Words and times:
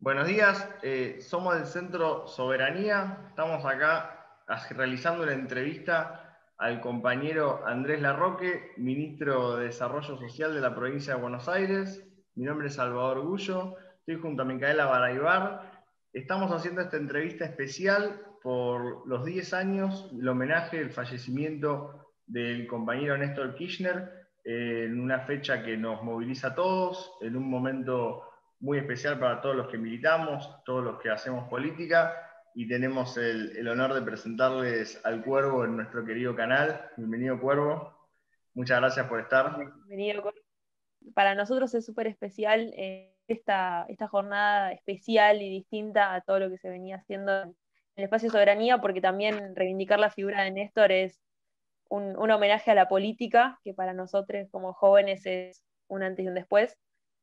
Buenos 0.00 0.28
días, 0.28 0.66
eh, 0.82 1.18
somos 1.20 1.56
del 1.56 1.66
Centro 1.66 2.26
Soberanía, 2.28 3.26
estamos 3.28 3.64
acá 3.66 4.42
realizando 4.70 5.24
una 5.24 5.34
entrevista 5.34 6.38
al 6.56 6.80
compañero 6.80 7.66
Andrés 7.66 8.00
Larroque, 8.00 8.72
ministro 8.78 9.56
de 9.56 9.64
Desarrollo 9.66 10.16
Social 10.16 10.54
de 10.54 10.60
la 10.60 10.74
provincia 10.74 11.14
de 11.14 11.20
Buenos 11.20 11.46
Aires. 11.48 12.02
Mi 12.36 12.44
nombre 12.44 12.68
es 12.68 12.74
Salvador 12.76 13.20
Gullo, 13.20 13.76
estoy 13.98 14.16
junto 14.18 14.42
a 14.42 14.46
Micaela 14.46 14.86
Baraybar. 14.86 15.82
Estamos 16.12 16.52
haciendo 16.52 16.80
esta 16.80 16.96
entrevista 16.96 17.44
especial 17.44 18.22
por 18.42 19.06
los 19.06 19.26
10 19.26 19.52
años, 19.52 20.08
el 20.12 20.28
homenaje, 20.28 20.80
el 20.80 20.90
fallecimiento 20.90 22.07
del 22.28 22.66
compañero 22.66 23.16
Néstor 23.16 23.54
Kirchner, 23.54 24.28
eh, 24.44 24.84
en 24.86 25.00
una 25.00 25.20
fecha 25.20 25.62
que 25.62 25.76
nos 25.76 26.02
moviliza 26.02 26.48
a 26.48 26.54
todos, 26.54 27.12
en 27.20 27.36
un 27.36 27.50
momento 27.50 28.22
muy 28.60 28.78
especial 28.78 29.18
para 29.18 29.40
todos 29.40 29.56
los 29.56 29.68
que 29.68 29.78
militamos, 29.78 30.62
todos 30.64 30.84
los 30.84 31.00
que 31.00 31.10
hacemos 31.10 31.48
política, 31.48 32.14
y 32.54 32.66
tenemos 32.66 33.16
el, 33.16 33.66
honor 33.68 33.94
de 33.94 34.02
presentarles 34.02 35.00
al 35.04 35.22
Cuervo 35.22 35.64
en 35.64 35.76
nuestro 35.76 36.04
querido 36.04 36.34
canal. 36.34 36.90
Bienvenido, 36.96 37.40
Cuervo. 37.40 37.94
Muchas 38.54 38.80
gracias 38.80 39.06
por 39.06 39.20
estar. 39.20 39.56
Bienvenido, 39.56 40.32
Para 41.14 41.34
nosotros 41.34 41.72
es 41.74 41.86
súper 41.86 42.08
especial 42.08 42.72
eh, 42.76 43.14
esta, 43.28 43.86
esta 43.88 44.08
jornada 44.08 44.72
especial 44.72 45.40
y 45.40 45.50
distinta 45.50 46.14
a 46.14 46.20
todo 46.20 46.40
lo 46.40 46.50
que 46.50 46.58
se 46.58 46.68
venía 46.68 46.96
haciendo 46.96 47.42
en 47.42 47.54
el 47.96 48.04
espacio 48.04 48.30
soberanía, 48.30 48.80
porque 48.80 49.00
también 49.00 49.54
reivindicar 49.54 50.00
la 50.00 50.10
figura 50.10 50.42
de 50.42 50.50
Néstor 50.50 50.90
es 50.90 51.20
un, 51.88 52.16
un 52.16 52.30
homenaje 52.30 52.70
a 52.70 52.74
la 52.74 52.88
política, 52.88 53.58
que 53.64 53.74
para 53.74 53.92
nosotros 53.92 54.48
como 54.50 54.72
jóvenes 54.72 55.26
es 55.26 55.64
un 55.88 56.02
antes 56.02 56.24
y 56.24 56.28
un 56.28 56.34
después 56.34 56.76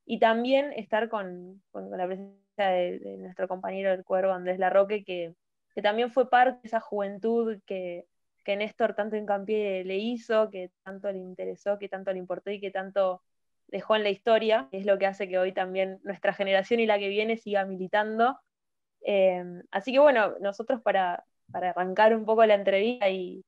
y 0.06 0.20
también 0.20 0.72
estar 0.74 1.10
con, 1.10 1.62
la 1.74 2.06
presencia 2.06 2.68
de, 2.68 3.18
nuestro 3.18 3.48
compañero 3.48 3.92
del 3.92 4.04
cuervo, 4.04 4.32
Andrés 4.32 4.60
Larroque, 4.60 5.04
que, 5.04 5.34
que 5.74 5.82
también 5.82 6.12
fue 6.12 6.30
parte 6.30 6.60
de 6.62 6.68
esa 6.68 6.80
juventud 6.80 7.60
que, 7.66 8.06
que 8.44 8.56
Néstor 8.56 8.94
tanto 8.96 9.16
hincapié 9.16 9.84
le 9.84 9.98
hizo, 9.98 10.50
que 10.52 10.72
tanto 10.84 11.12
le 11.12 11.20
interesó, 11.20 11.80
que 11.80 11.90
tanto 11.90 12.14
le 12.14 12.20
importó 12.20 12.52
y 12.52 12.62
que 12.62 12.72
tanto 12.72 13.24
dejó 13.68 13.96
en 13.96 14.04
la 14.04 14.10
historia, 14.10 14.70
es 14.72 14.86
lo 14.86 15.00
que 15.00 15.08
hace 15.08 15.28
que 15.28 15.40
hoy 15.40 15.52
también 15.52 16.00
nuestra 16.04 16.34
generación 16.34 16.80
y 16.80 16.86
la 16.86 17.00
que 17.00 17.10
viene 17.10 17.38
siga 17.38 17.66
militando. 17.66 18.40
Eh, 19.02 19.44
así 19.72 19.92
que 19.92 20.00
bueno, 20.00 20.36
nosotros 20.40 20.82
para, 20.82 21.26
para 21.52 21.72
arrancar 21.72 22.16
un 22.16 22.26
poco 22.26 22.46
la 22.46 22.54
entrevista 22.56 23.10
y, 23.10 23.44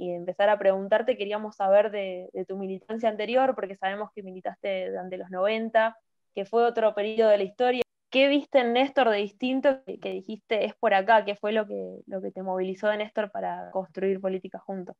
y 0.00 0.10
empezar 0.12 0.48
a 0.48 0.58
preguntarte, 0.58 1.18
queríamos 1.18 1.56
saber 1.56 1.90
de, 1.90 2.30
tu 2.48 2.56
militancia 2.56 3.10
anterior, 3.10 3.54
porque 3.54 3.76
sabemos 3.76 4.10
que 4.14 4.22
militaste 4.22 4.88
durante 4.88 5.18
los 5.18 5.28
90, 5.30 5.94
que 6.34 6.46
fue 6.46 6.64
otro 6.64 6.94
periodo 6.94 7.28
de 7.28 7.36
la 7.36 7.44
historia. 7.44 7.82
¿Qué 8.08 8.28
viste 8.28 8.60
en 8.60 8.72
Néstor 8.72 9.10
de 9.10 9.18
distinto 9.18 9.82
que, 9.84 10.10
dijiste 10.10 10.64
es 10.64 10.74
por 10.74 10.94
acá? 10.94 11.26
¿Qué 11.26 11.36
fue 11.36 11.52
lo 11.52 11.66
que, 11.66 12.00
lo 12.06 12.22
que 12.22 12.32
te 12.32 12.42
movilizó 12.42 12.88
de 12.88 12.96
Néstor 12.96 13.30
para 13.30 13.70
construir 13.72 14.20
política 14.20 14.58
juntos? 14.58 14.96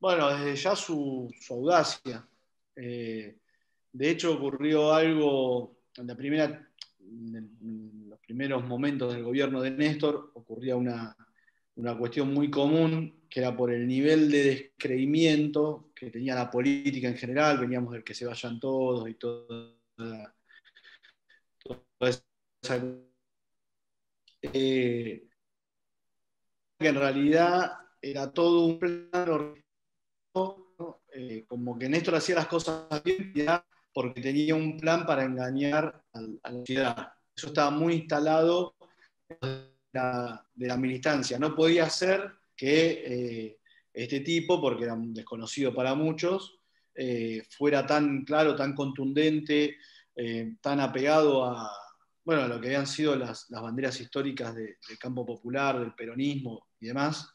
Bueno, 0.00 0.30
desde 0.30 0.56
ya 0.56 0.74
su, 0.74 1.30
audacia. 1.50 2.26
Eh, 2.74 3.36
de 3.92 4.10
hecho, 4.10 4.32
ocurrió 4.32 4.94
algo 4.94 5.76
en, 5.98 6.10
en 7.60 8.08
los 8.08 8.18
primeros 8.20 8.64
momentos 8.64 9.12
del 9.12 9.24
gobierno 9.24 9.60
de 9.60 9.72
Néstor, 9.72 10.30
ocurría 10.34 10.74
una, 10.74 11.14
una 11.78 11.96
cuestión 11.96 12.34
muy 12.34 12.50
común, 12.50 13.22
que 13.30 13.40
era 13.40 13.56
por 13.56 13.72
el 13.72 13.86
nivel 13.86 14.30
de 14.30 14.44
descreimiento 14.44 15.90
que 15.94 16.10
tenía 16.10 16.34
la 16.34 16.50
política 16.50 17.08
en 17.08 17.16
general, 17.16 17.58
veníamos 17.58 17.92
del 17.92 18.02
que 18.02 18.14
se 18.14 18.26
vayan 18.26 18.58
todos 18.58 19.08
y 19.08 19.14
todo. 19.14 19.78
Eh, 24.42 25.28
que 26.78 26.88
en 26.88 26.94
realidad 26.94 27.72
era 28.00 28.32
todo 28.32 28.66
un 28.66 28.78
plano, 28.78 29.54
eh, 31.12 31.44
como 31.46 31.78
que 31.78 31.88
Néstor 31.88 32.16
hacía 32.16 32.36
las 32.36 32.46
cosas 32.46 33.02
bien 33.04 33.32
porque 33.92 34.20
tenía 34.20 34.54
un 34.54 34.78
plan 34.78 35.06
para 35.06 35.24
engañar 35.24 36.04
a, 36.12 36.20
la 36.20 36.50
sociedad. 36.50 37.12
Eso 37.36 37.48
estaba 37.48 37.70
muy 37.70 37.94
instalado 37.94 38.74
de 40.54 40.66
la 40.66 40.76
militancia. 40.76 41.38
No 41.38 41.54
podía 41.54 41.88
ser 41.88 42.30
que 42.56 43.02
eh, 43.06 43.58
este 43.92 44.20
tipo, 44.20 44.60
porque 44.60 44.84
era 44.84 44.94
un 44.94 45.14
desconocido 45.14 45.74
para 45.74 45.94
muchos, 45.94 46.58
eh, 46.94 47.42
fuera 47.50 47.86
tan 47.86 48.24
claro, 48.24 48.56
tan 48.56 48.74
contundente, 48.74 49.76
eh, 50.14 50.56
tan 50.60 50.80
apegado 50.80 51.44
a, 51.44 51.70
bueno, 52.24 52.48
lo 52.48 52.60
que 52.60 52.68
habían 52.68 52.86
sido 52.86 53.16
las, 53.16 53.46
banderas 53.48 54.00
históricas 54.00 54.54
del 54.54 54.76
campo 54.98 55.24
popular, 55.24 55.78
del 55.78 55.94
peronismo 55.94 56.66
y 56.80 56.88
demás. 56.88 57.32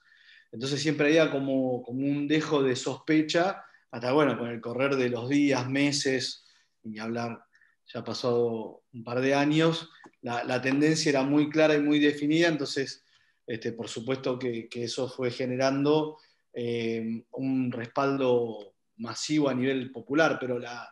Entonces 0.51 0.81
siempre 0.81 1.07
había 1.07 1.31
como, 1.31 1.81
como 1.81 2.06
un 2.06 2.28
dejo 2.28 2.62
de 2.62 2.75
sospecha, 2.75 3.63
hasta 3.90 4.12
bueno, 4.12 4.38
con 4.38 4.50
el 4.50 4.62
correr 4.62 4.95
de 4.95 5.09
los 5.09 5.30
días, 5.30 5.68
meses, 5.69 6.45
y 6.84 7.00
hablar 7.00 7.44
ya 7.91 8.00
ha 8.00 8.03
pasado 8.03 8.84
un 8.94 9.03
par 9.03 9.22
de 9.22 9.35
años, 9.35 9.90
la, 10.24 10.62
tendencia 10.62 11.10
era 11.10 11.24
muy 11.24 11.50
clara 11.50 11.76
y 11.76 11.82
muy 11.82 12.00
definida, 12.00 12.48
entonces, 12.48 13.04
este, 13.46 13.72
por 13.74 13.88
supuesto 13.88 14.40
que, 14.40 14.68
eso 14.74 15.08
fue 15.08 15.32
generando 15.32 16.18
eh, 16.54 17.24
un 17.34 17.72
respaldo 17.72 18.74
masivo 18.98 19.50
a 19.50 19.54
nivel 19.54 19.92
popular, 19.92 20.38
pero 20.40 20.58
la, 20.58 20.90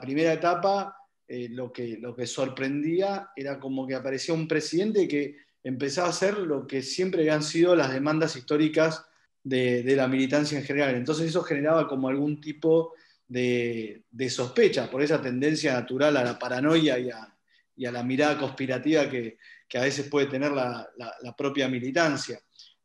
primera 0.00 0.32
etapa, 0.32 0.96
eh, 1.28 1.48
lo, 1.50 1.72
que, 1.72 1.98
lo 1.98 2.14
que 2.14 2.26
sorprendía 2.26 3.30
era 3.36 3.60
como 3.60 3.86
que 3.86 3.94
aparecía 3.94 4.34
un 4.34 4.48
presidente 4.48 5.06
que 5.06 5.36
empezaba 5.62 6.08
a 6.08 6.10
hacer 6.10 6.38
lo 6.38 6.66
que 6.66 6.82
siempre 6.82 7.22
habían 7.22 7.42
sido 7.42 7.76
las 7.76 7.92
demandas 7.92 8.36
históricas 8.36 9.04
de, 9.42 9.82
de 9.82 9.96
la 9.96 10.08
militancia 10.08 10.58
en 10.58 10.64
general. 10.64 10.94
Entonces 10.94 11.26
eso 11.28 11.42
generaba 11.42 11.86
como 11.88 12.08
algún 12.08 12.40
tipo 12.40 12.94
de, 13.28 14.04
sospecha 14.28 14.90
por 14.90 15.02
esa 15.02 15.20
tendencia 15.20 15.72
natural 15.72 16.16
a 16.16 16.24
la 16.24 16.38
paranoia 16.38 16.98
y 16.98 17.10
a, 17.10 17.35
la 17.76 18.02
mirada 18.02 18.38
conspirativa 18.38 19.08
que, 19.08 19.38
a 19.74 19.82
veces 19.82 20.08
puede 20.08 20.26
tener 20.26 20.52
la, 20.52 20.88
propia 21.36 21.68
militancia. 21.68 22.40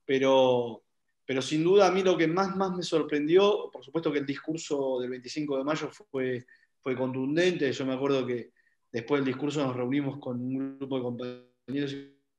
Pero, 0.05 0.83
pero, 1.25 1.41
sin 1.41 1.63
duda 1.63 1.87
a 1.87 1.91
mí 1.91 2.03
lo 2.03 2.17
que 2.17 2.27
más, 2.27 2.55
más 2.55 2.71
me 2.71 2.83
sorprendió, 2.83 3.69
por 3.71 3.83
supuesto 3.83 4.11
que 4.11 4.19
el 4.19 4.25
discurso 4.25 4.99
del 4.99 5.09
25 5.11 5.57
de 5.57 5.63
mayo 5.63 5.89
fue, 6.09 6.45
fue 6.79 6.95
contundente, 6.95 7.71
yo 7.71 7.85
me 7.85 7.93
acuerdo 7.93 8.25
que 8.25 8.51
después 8.91 9.21
del 9.21 9.33
discurso 9.33 9.65
nos 9.65 9.75
reunimos 9.75 10.19
con 10.19 10.39
un 10.39 10.77
grupo 10.77 10.97
de 10.97 11.03
compañeros 11.03 11.93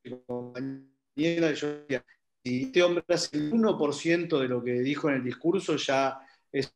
y 0.04 0.10
compañeras, 0.26 0.88
y 1.14 1.54
yo 1.54 1.68
decía, 1.78 2.04
si 2.44 2.62
este 2.64 2.82
hombre 2.82 3.04
hace 3.08 3.36
el 3.36 3.52
1% 3.52 4.38
de 4.38 4.48
lo 4.48 4.62
que 4.62 4.72
dijo 4.80 5.08
en 5.08 5.16
el 5.16 5.24
discurso, 5.24 5.76
ya 5.76 6.18
es 6.50 6.72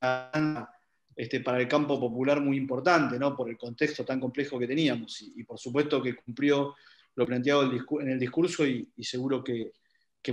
este, 1.17 1.41
para 1.41 1.59
el 1.59 1.67
campo 1.67 1.99
popular 1.99 2.43
muy 2.43 2.59
importante, 2.59 3.19
¿no? 3.19 3.35
por 3.35 3.49
el 3.49 3.57
contexto 3.57 4.05
tan 4.05 4.21
complejo 4.21 4.59
que 4.59 4.67
teníamos. 4.67 5.23
Y, 5.35 5.43
por 5.45 5.59
supuesto 5.59 6.03
que 6.03 6.15
cumplió 6.15 6.75
lo 7.15 7.25
planteado 7.25 7.73
en 8.03 8.11
el 8.11 8.19
discurso 8.19 8.67
y, 8.67 8.87
seguro 9.01 9.43
que, 9.43 9.73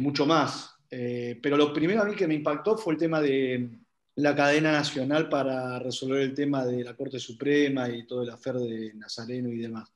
mucho 0.01 0.25
más. 0.25 0.75
Eh, 0.89 1.39
pero 1.41 1.55
lo 1.55 1.71
primero 1.71 2.01
a 2.01 2.05
mí 2.05 2.15
que 2.15 2.27
me 2.27 2.33
impactó 2.33 2.75
fue 2.77 2.93
el 2.93 2.99
tema 2.99 3.21
de 3.21 3.69
la 4.15 4.35
cadena 4.35 4.71
nacional 4.71 5.29
para 5.29 5.79
resolver 5.79 6.21
el 6.21 6.33
tema 6.33 6.65
de 6.65 6.83
la 6.83 6.95
Corte 6.95 7.19
Suprema 7.19 7.87
y 7.89 8.05
todo 8.05 8.23
el 8.23 8.29
afer 8.31 8.55
de 8.55 8.93
Nazareno 8.95 9.49
y 9.49 9.59
demás. 9.59 9.93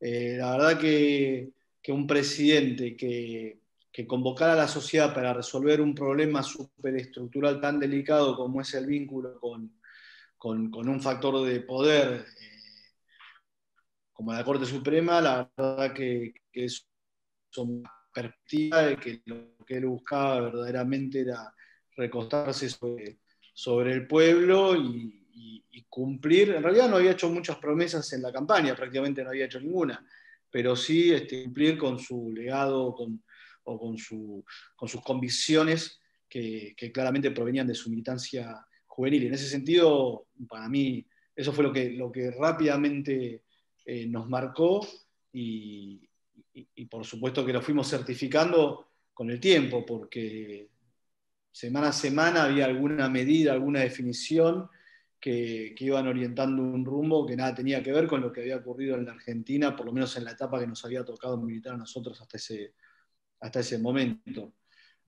Eh, 0.00 0.36
la 0.36 0.50
verdad 0.52 0.78
que, 0.78 1.52
un 1.88 2.06
presidente 2.06 2.96
que, 2.96 3.58
que 3.90 4.06
convocara 4.06 4.52
a 4.52 4.56
la 4.56 4.68
sociedad 4.68 5.12
para 5.14 5.32
resolver 5.32 5.80
un 5.80 5.94
problema 5.94 6.42
superestructural 6.42 7.60
tan 7.60 7.80
delicado 7.80 8.36
como 8.36 8.60
es 8.60 8.74
el 8.74 8.86
vínculo 8.86 9.40
con, 9.40 9.79
con, 10.40 10.88
un 10.88 11.02
factor 11.02 11.44
de 11.44 11.60
poder 11.60 12.24
eh, 12.40 12.94
como 14.10 14.32
la 14.32 14.42
Corte 14.42 14.64
Suprema, 14.64 15.20
la 15.20 15.50
verdad 15.54 15.92
que, 15.92 16.32
es 16.50 16.88
una 17.58 17.92
perspectiva 18.12 18.82
de 18.84 18.96
que 18.96 19.22
lo 19.26 19.54
que 19.66 19.76
él 19.76 19.84
buscaba 19.84 20.40
verdaderamente 20.40 21.20
era 21.20 21.54
recostarse 21.94 22.70
sobre, 22.70 23.92
el 23.92 24.06
pueblo 24.06 24.74
y, 24.76 25.18
cumplir. 25.88 26.50
En 26.50 26.62
realidad 26.62 26.88
no 26.88 26.96
había 26.96 27.12
hecho 27.12 27.28
muchas 27.28 27.56
promesas 27.56 28.12
en 28.12 28.22
la 28.22 28.32
campaña, 28.32 28.76
prácticamente 28.76 29.24
no 29.24 29.30
había 29.30 29.46
hecho 29.46 29.58
ninguna, 29.58 30.06
pero 30.48 30.76
sí 30.76 31.12
este, 31.12 31.42
cumplir 31.42 31.76
con 31.76 31.98
su 31.98 32.30
legado 32.32 32.84
o 33.64 33.78
con, 33.78 33.98
sus 33.98 35.00
convicciones 35.02 36.00
que, 36.28 36.74
que, 36.76 36.92
claramente 36.92 37.32
provenían 37.32 37.66
de 37.66 37.74
su 37.74 37.90
militancia 37.90 38.64
juvenil. 38.90 39.26
En 39.26 39.34
ese 39.34 39.48
sentido, 39.48 40.26
para 40.48 40.68
mí, 40.68 41.06
eso 41.34 41.52
fue 41.52 41.64
lo 41.64 41.72
que, 41.72 41.90
lo 41.90 42.10
que 42.10 42.30
rápidamente 42.32 43.44
eh, 43.86 44.06
nos 44.06 44.28
marcó 44.28 44.86
y, 45.32 46.08
por 46.90 47.04
supuesto 47.04 47.46
que 47.46 47.52
lo 47.52 47.62
fuimos 47.62 47.88
certificando 47.88 48.88
con 49.14 49.30
el 49.30 49.38
tiempo, 49.38 49.86
porque 49.86 50.68
semana 51.50 51.88
a 51.88 51.92
semana 51.92 52.44
había 52.44 52.64
alguna 52.64 53.08
medida, 53.08 53.52
alguna 53.52 53.80
definición 53.80 54.68
que, 55.20 55.74
iban 55.78 56.08
orientando 56.08 56.62
un 56.62 56.84
rumbo 56.84 57.26
que 57.26 57.36
nada 57.36 57.54
tenía 57.54 57.82
que 57.82 57.92
ver 57.92 58.08
con 58.08 58.20
lo 58.20 58.32
que 58.32 58.40
había 58.40 58.56
ocurrido 58.56 58.96
en 58.96 59.06
la 59.06 59.12
Argentina, 59.12 59.76
por 59.76 59.86
lo 59.86 59.92
menos 59.92 60.16
en 60.16 60.24
la 60.24 60.32
etapa 60.32 60.58
que 60.58 60.66
nos 60.66 60.84
había 60.84 61.04
tocado 61.04 61.36
militar 61.36 61.74
a 61.74 61.78
nosotros 61.78 62.20
hasta 62.20 62.36
ese, 62.36 62.74
hasta 63.40 63.60
ese 63.60 63.78
momento. 63.78 64.54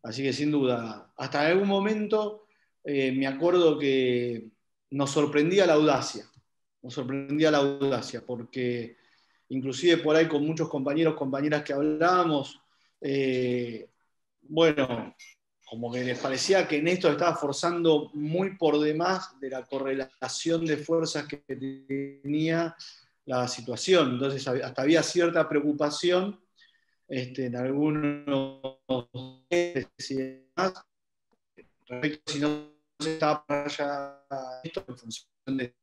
Así 0.02 0.22
que 0.22 0.32
sin 0.32 0.50
duda, 0.50 1.12
hasta 1.16 1.46
algún 1.46 1.68
momento 1.68 2.46
eh, 2.84 3.12
me 3.12 3.26
acuerdo 3.26 3.78
que 3.78 4.48
nos 4.90 5.10
sorprendía 5.10 5.66
la 5.66 5.74
audacia, 5.74 6.24
nos 6.82 6.94
sorprendía 6.94 7.50
la 7.50 7.58
audacia, 7.58 8.24
porque 8.26 8.96
inclusive 9.48 9.98
por 9.98 10.16
ahí 10.16 10.26
con 10.28 10.46
muchos 10.46 10.68
compañeros, 10.68 11.14
compañeras 11.14 11.62
que 11.62 11.72
hablábamos, 11.72 12.60
eh, 13.00 13.88
bueno, 14.42 15.14
como 15.64 15.90
que 15.90 16.04
les 16.04 16.18
parecía 16.18 16.68
que 16.68 16.82
Néstor 16.82 17.12
estaba 17.12 17.34
forzando 17.34 18.10
muy 18.12 18.56
por 18.56 18.78
demás 18.78 19.38
de 19.40 19.48
la 19.48 19.64
correlación 19.64 20.66
de 20.66 20.76
fuerzas 20.76 21.26
que 21.26 21.38
tenía 22.22 22.76
la 23.24 23.48
situación. 23.48 24.12
Entonces 24.12 24.46
hasta 24.46 24.82
había 24.82 25.02
cierta 25.02 25.48
preocupación 25.48 26.38
este, 27.08 27.46
en 27.46 27.56
algunos 27.56 28.78
y 29.48 30.14
demás, 30.14 30.84
respecto 31.92 32.32
si 32.32 32.40
no 32.40 32.72
se 32.98 33.16
para 33.18 33.64
allá 33.64 34.60
esto 34.62 34.84
en 34.88 34.96
función 34.96 35.26
de 35.46 35.74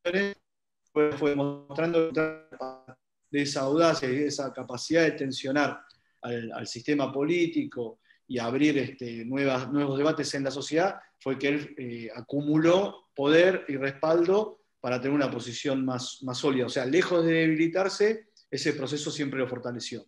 fue, 0.92 1.12
fue 1.12 1.30
demostrando 1.30 2.10
de 2.10 3.42
esa 3.42 3.60
audacia 3.60 4.10
y 4.10 4.24
esa 4.24 4.52
capacidad 4.52 5.04
de 5.04 5.12
tensionar 5.12 5.80
al, 6.22 6.52
al 6.52 6.66
sistema 6.66 7.12
político 7.12 8.00
y 8.26 8.38
abrir 8.38 8.78
este, 8.78 9.24
nuevas, 9.24 9.70
nuevos 9.72 9.98
debates 9.98 10.32
en 10.34 10.44
la 10.44 10.52
sociedad, 10.52 11.00
fue 11.18 11.36
que 11.36 11.48
él 11.48 11.74
eh, 11.76 12.10
acumuló 12.14 13.08
poder 13.14 13.64
y 13.66 13.76
respaldo 13.76 14.60
para 14.80 15.00
tener 15.00 15.14
una 15.14 15.30
posición 15.30 15.84
más, 15.84 16.22
más 16.22 16.38
sólida. 16.38 16.66
O 16.66 16.68
sea, 16.68 16.86
lejos 16.86 17.24
de 17.24 17.32
debilitarse, 17.32 18.28
ese 18.48 18.72
proceso 18.72 19.10
siempre 19.10 19.40
lo 19.40 19.48
fortaleció. 19.48 20.06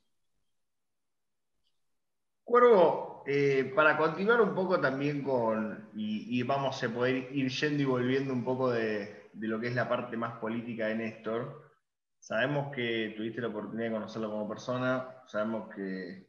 Cuervo, 2.45 3.12
eh, 3.27 3.73
para 3.75 3.97
continuar 3.97 4.41
un 4.41 4.55
poco 4.55 4.81
también 4.81 5.23
con, 5.23 5.91
y, 5.95 6.43
vamos 6.43 6.83
a 6.83 6.89
poder 6.89 7.29
ir 7.33 7.49
yendo 7.49 7.83
y 7.83 7.87
volviendo 7.87 8.33
un 8.33 8.45
poco 8.45 8.71
de, 8.71 9.31
de, 9.33 9.49
lo 9.49 9.61
que 9.61 9.69
es 9.69 9.75
la 9.75 9.89
parte 9.89 10.17
más 10.17 10.39
política 10.39 10.87
de 10.87 10.97
Néstor, 10.97 11.71
sabemos 12.19 12.75
que 12.75 13.15
tuviste 13.17 13.41
la 13.41 13.49
oportunidad 13.49 13.89
de 13.89 13.95
conocerlo 13.95 14.31
como 14.31 14.49
persona, 14.49 15.09
sabemos 15.27 15.75
que 15.75 16.29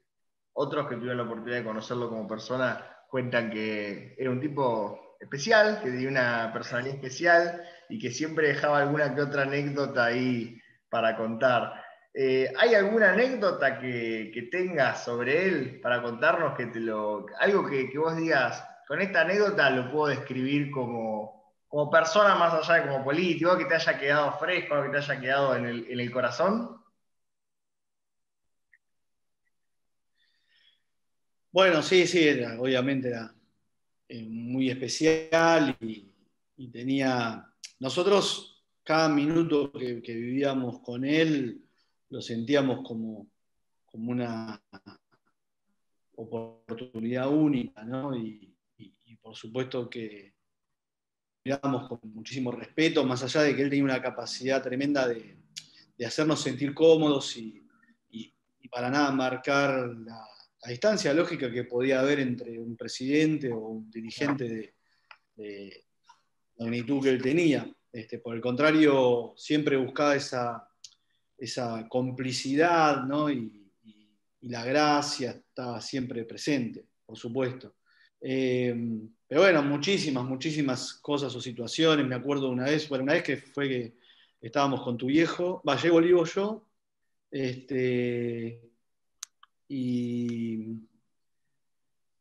otros 0.53 0.87
que 0.87 0.95
tuvieron 0.95 1.17
la 1.17 1.23
oportunidad 1.23 1.57
de 1.57 1.65
conocerlo 1.65 2.09
como 2.09 2.27
persona 2.27 2.85
cuentan 3.09 3.49
que 3.51 4.15
era 4.17 4.29
un 4.29 4.39
tipo 4.39 5.17
especial, 5.19 5.79
que 5.81 5.89
tenía 5.89 6.09
una 6.09 6.51
personalidad 6.53 6.95
especial 6.95 7.61
y 7.89 7.99
que 7.99 8.11
siempre 8.11 8.47
dejaba 8.47 8.79
alguna 8.79 9.13
que 9.13 9.21
otra 9.21 9.43
anécdota 9.43 10.05
ahí 10.05 10.59
para 10.89 11.15
contar. 11.15 11.82
Eh, 12.15 12.51
¿Hay 12.57 12.75
alguna 12.75 13.13
anécdota 13.13 13.80
que, 13.80 14.48
tengas 14.51 15.04
sobre 15.04 15.48
él 15.48 15.80
para 15.81 16.01
contarnos 16.04 16.56
que 16.56 16.63
algo 17.39 17.65
que, 17.68 17.98
vos 17.98 18.15
digas, 18.15 18.63
con 18.88 19.01
esta 19.01 19.21
anécdota 19.21 19.69
lo 19.71 19.92
puedo 19.92 20.07
describir 20.07 20.69
como, 20.69 21.42
persona 21.92 22.36
más 22.36 22.54
allá 22.54 22.81
de 22.83 22.88
como 22.88 23.04
político, 23.04 23.57
que 23.57 23.65
te 23.65 23.75
haya 23.75 24.00
quedado 24.00 24.38
fresco, 24.38 24.83
que 24.83 24.89
te 24.89 24.98
haya 24.98 25.19
quedado 25.19 25.56
en 25.56 25.65
el, 25.65 26.12
corazón? 26.12 26.80
Bueno, 31.51 31.81
sí, 31.81 32.06
sí, 32.06 32.30
obviamente 32.60 33.10
era 33.10 33.33
eh, 34.07 34.24
muy 34.24 34.69
especial 34.69 35.75
y, 35.80 36.12
tenía. 36.71 37.45
Nosotros, 37.80 38.63
cada 38.83 39.10
minuto 39.10 39.71
que, 39.71 39.95
vivíamos 40.06 40.80
con 40.81 41.04
él, 41.04 41.62
lo 42.13 42.21
sentíamos 42.21 42.88
como, 42.88 43.27
como 43.88 44.12
una 44.12 44.63
oportunidad 46.15 47.27
única, 47.27 47.83
¿no? 47.83 48.15
Y, 48.15 48.51
por 49.21 49.36
supuesto 49.38 49.89
que 49.89 50.33
mirábamos 51.45 51.88
con 51.88 52.00
muchísimo 52.13 52.51
respeto, 52.51 53.06
más 53.06 53.24
allá 53.24 53.44
de 53.44 53.56
que 53.56 53.62
él 53.62 53.69
tenía 53.69 53.86
una 53.86 54.01
capacidad 54.01 54.62
tremenda 54.62 55.07
de, 55.07 55.38
hacernos 56.06 56.42
sentir 56.42 56.74
cómodos 56.74 57.36
y, 57.38 57.62
para 58.69 58.89
nada 58.89 59.12
marcar 59.12 59.71
la, 60.06 60.27
distancia 60.68 61.13
lógica 61.13 61.51
que 61.51 61.63
podía 61.63 62.00
haber 62.00 62.19
entre 62.19 62.60
un 62.60 62.75
presidente 62.75 63.51
o 63.51 63.60
un 63.60 63.89
dirigente 63.89 64.74
de, 65.36 65.86
magnitud 66.57 67.01
que 67.01 67.10
él 67.10 67.21
tenía. 67.21 67.65
Este, 67.92 68.19
por 68.19 68.36
el 68.36 68.42
contrario, 68.42 69.33
siempre 69.38 69.77
buscaba 69.77 70.15
esa, 70.15 70.68
esa 71.38 71.88
complicidad 71.88 73.06
y, 73.31 73.59
la 74.41 74.65
gracia 74.65 75.31
estaba 75.31 75.80
siempre 75.80 76.25
presente, 76.25 76.85
por 77.06 77.18
supuesto. 77.18 77.75
Eh, 78.19 78.75
pero 79.25 79.39
bueno, 79.39 79.63
muchísimas, 79.63 80.25
muchísimas 80.25 80.95
cosas 80.95 81.33
o 81.33 81.39
situaciones. 81.39 82.06
Me 82.06 82.15
acuerdo 82.15 82.50
una 82.50 82.65
vez, 82.65 82.89
bueno, 82.89 83.06
una 83.06 83.13
vez 83.13 83.24
que 83.24 83.38
fue 83.38 83.69
que 83.69 83.94
estábamos 84.41 84.81
con 84.81 84.97
tu 84.97 85.06
viejo, 85.06 85.63
va, 85.68 85.81
llego 85.81 86.25
yo, 86.25 86.68
este, 87.31 88.62
y 89.68 90.88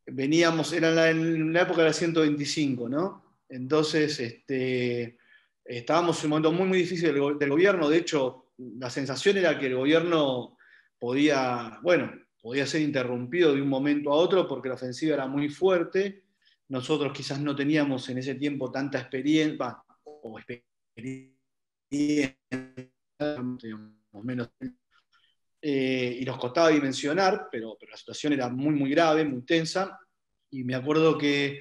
veníamos, 0.07 0.73
era 0.73 1.11
en 1.11 1.53
la, 1.53 1.63
época 1.63 1.83
de 1.83 1.89
la 1.89 1.93
125, 1.93 2.89
¿no? 2.89 3.37
Entonces, 3.49 4.19
este, 4.21 5.19
estábamos 5.65 6.19
en 6.21 6.27
un 6.27 6.31
momento 6.31 6.53
muy, 6.53 6.67
muy 6.67 6.79
difícil 6.79 7.13
del, 7.13 7.51
gobierno, 7.51 7.91
de 7.91 7.99
hecho, 7.99 8.52
la 8.79 8.91
sensación 8.91 9.37
era 9.37 9.59
que 9.59 9.67
el 9.67 9.77
gobierno 9.77 10.57
podía, 10.99 11.79
bueno, 11.83 12.13
podía 12.41 12.67
ser 12.67 12.83
interrumpido 12.83 13.55
de 13.55 13.63
un 13.63 13.69
momento 13.69 14.13
a 14.13 14.17
otro 14.17 14.47
porque 14.49 14.69
la 14.69 14.75
ofensiva 14.75 15.15
era 15.15 15.27
muy 15.27 15.49
fuerte, 15.49 16.25
nosotros 16.69 17.13
quizás 17.13 17.41
no 17.41 17.55
teníamos 17.55 18.09
en 18.09 18.19
ese 18.19 18.35
tiempo 18.35 18.71
tanta 18.71 18.99
experiencia, 18.99 19.83
o 20.05 20.39
experiencia, 20.39 22.37
menos 24.23 24.51
eh, 25.61 26.19
y 26.21 26.25
nos 26.25 26.39
costaba 26.39 26.71
dimensionar, 26.71 27.49
pero, 27.51 27.77
pero, 27.79 27.93
la 27.93 27.97
situación 27.97 28.33
era 28.33 28.49
muy, 28.49 28.75
muy 28.75 28.91
grave, 28.91 29.25
muy 29.25 29.43
tensa. 29.43 29.99
Y 30.51 30.65
me 30.65 30.75
acuerdo 30.75 31.17
que 31.17 31.61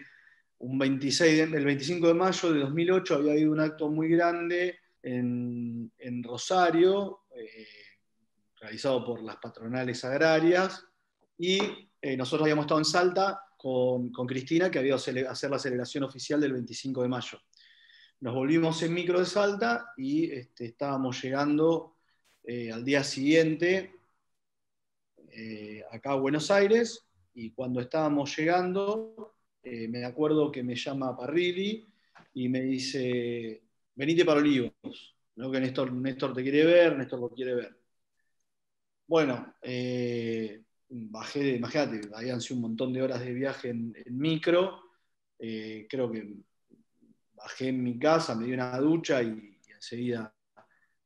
un 0.57 0.79
26, 0.79 1.53
el 1.53 1.65
25 1.65 2.07
de 2.07 2.13
mayo 2.15 2.51
de 2.51 2.59
2008 2.61 3.15
había 3.15 3.33
habido 3.33 3.51
un 3.51 3.59
acto 3.59 3.89
muy 3.89 4.09
grande 4.09 4.80
en, 5.03 6.23
Rosario, 6.23 7.21
eh, 7.35 7.67
realizado 8.59 9.03
por 9.03 9.21
las 9.21 9.37
patronales 9.37 10.03
agrarias, 10.05 10.85
y 11.37 11.59
eh, 12.01 12.15
nosotros 12.15 12.43
habíamos 12.43 12.65
estado 12.65 12.79
en 12.79 12.85
Salta 12.85 13.41
con, 13.57 14.11
con 14.11 14.27
Cristina, 14.27 14.69
que 14.69 14.79
había 14.79 14.89
ido 14.89 15.31
hacer 15.31 15.49
la 15.49 15.59
celebración 15.59 16.03
oficial 16.03 16.39
del 16.39 16.53
25 16.53 17.01
de 17.01 17.07
mayo. 17.07 17.39
Nos 18.19 18.35
volvimos 18.35 18.81
en 18.83 18.93
micro 18.93 19.19
de 19.19 19.25
Salta 19.25 19.93
y 19.97 20.31
este, 20.31 20.65
estábamos 20.65 21.21
llegando 21.21 21.95
eh, 22.43 22.71
al 22.71 22.83
día 22.85 23.03
siguiente 23.03 23.95
acá 25.91 26.11
a 26.11 26.15
Buenos 26.15 26.51
Aires 26.51 27.05
y 27.33 27.51
cuando 27.51 27.79
estábamos 27.79 28.35
llegando, 28.37 29.33
me 29.63 30.03
acuerdo 30.03 30.51
que 30.51 30.61
me 30.61 30.75
llama 30.75 31.15
Parrilli 31.15 31.87
y 32.33 32.49
me 32.49 32.61
dice, 32.61 33.63
venite 33.95 34.25
para 34.25 34.39
Olivos, 34.39 35.15
¿no? 35.35 35.51
que 35.51 35.59
Néstor, 35.59 35.91
Néstor 35.91 36.33
te 36.33 36.43
quiere 36.43 36.65
ver, 36.65 36.97
Néstor 36.97 37.19
lo 37.19 37.29
quiere 37.29 37.55
ver. 37.55 37.77
Bueno, 39.07 39.55
bajé, 40.89 41.55
imagínate, 41.55 42.09
habían 42.13 42.41
sido 42.41 42.55
un 42.57 42.61
montón 42.61 42.93
de 42.93 43.01
horas 43.01 43.19
de 43.19 43.33
viaje 43.33 43.69
en, 43.69 43.93
micro, 44.09 44.81
creo 45.37 46.11
que 46.11 46.35
bajé 47.33 47.69
en 47.69 47.83
mi 47.83 47.99
casa, 47.99 48.35
me 48.35 48.45
di 48.45 48.53
una 48.53 48.77
ducha 48.79 49.21
y 49.21 49.57
enseguida 49.67 50.33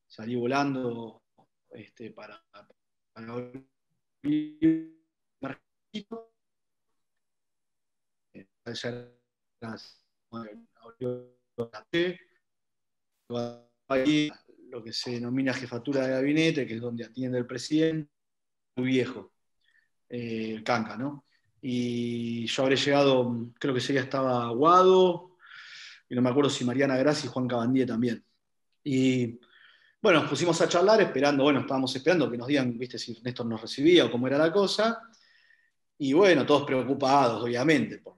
salí 0.07 0.35
volando 0.35 1.23
este, 1.71 2.11
para, 2.11 2.43
para 2.51 2.67
lo 13.29 14.83
que 14.83 14.93
se 14.93 15.11
denomina 15.11 15.53
jefatura 15.53 16.05
de 16.05 16.13
gabinete, 16.13 16.65
que 16.65 16.75
es 16.75 16.81
donde 16.81 17.05
atiende 17.05 17.37
el 17.37 17.45
presidente, 17.45 18.11
muy 18.75 18.87
viejo, 18.87 19.33
eh, 20.09 20.53
el 20.55 20.63
canca, 20.63 20.97
¿no? 20.97 21.25
Y 21.61 22.45
yo 22.45 22.63
habré 22.63 22.75
llegado, 22.75 23.51
creo 23.57 23.73
que 23.73 23.79
ese 23.79 23.93
día 23.93 24.03
estaba 24.03 24.45
Aguado, 24.45 25.37
y 26.07 26.15
no 26.15 26.21
me 26.21 26.29
acuerdo 26.29 26.49
si 26.49 26.63
Mariana 26.63 26.97
Gracia 26.97 27.27
y 27.27 27.31
Juan 27.31 27.47
Cabandía 27.47 27.85
también. 27.85 28.23
Y 28.83 29.39
bueno, 30.01 30.19
nos 30.19 30.29
pusimos 30.29 30.61
a 30.61 30.69
charlar 30.69 31.01
esperando, 31.01 31.43
bueno, 31.43 31.61
estábamos 31.61 31.95
esperando 31.95 32.29
que 32.29 32.37
nos 32.37 32.47
digan, 32.47 32.77
viste, 32.77 32.99
si 32.99 33.19
Néstor 33.23 33.47
nos 33.47 33.61
recibía 33.61 34.05
o 34.05 34.11
cómo 34.11 34.27
era 34.27 34.37
la 34.37 34.51
cosa. 34.51 35.01
Y 35.97 36.13
bueno, 36.13 36.45
todos 36.45 36.65
preocupados, 36.65 37.43
obviamente, 37.43 37.97
por, 37.97 38.17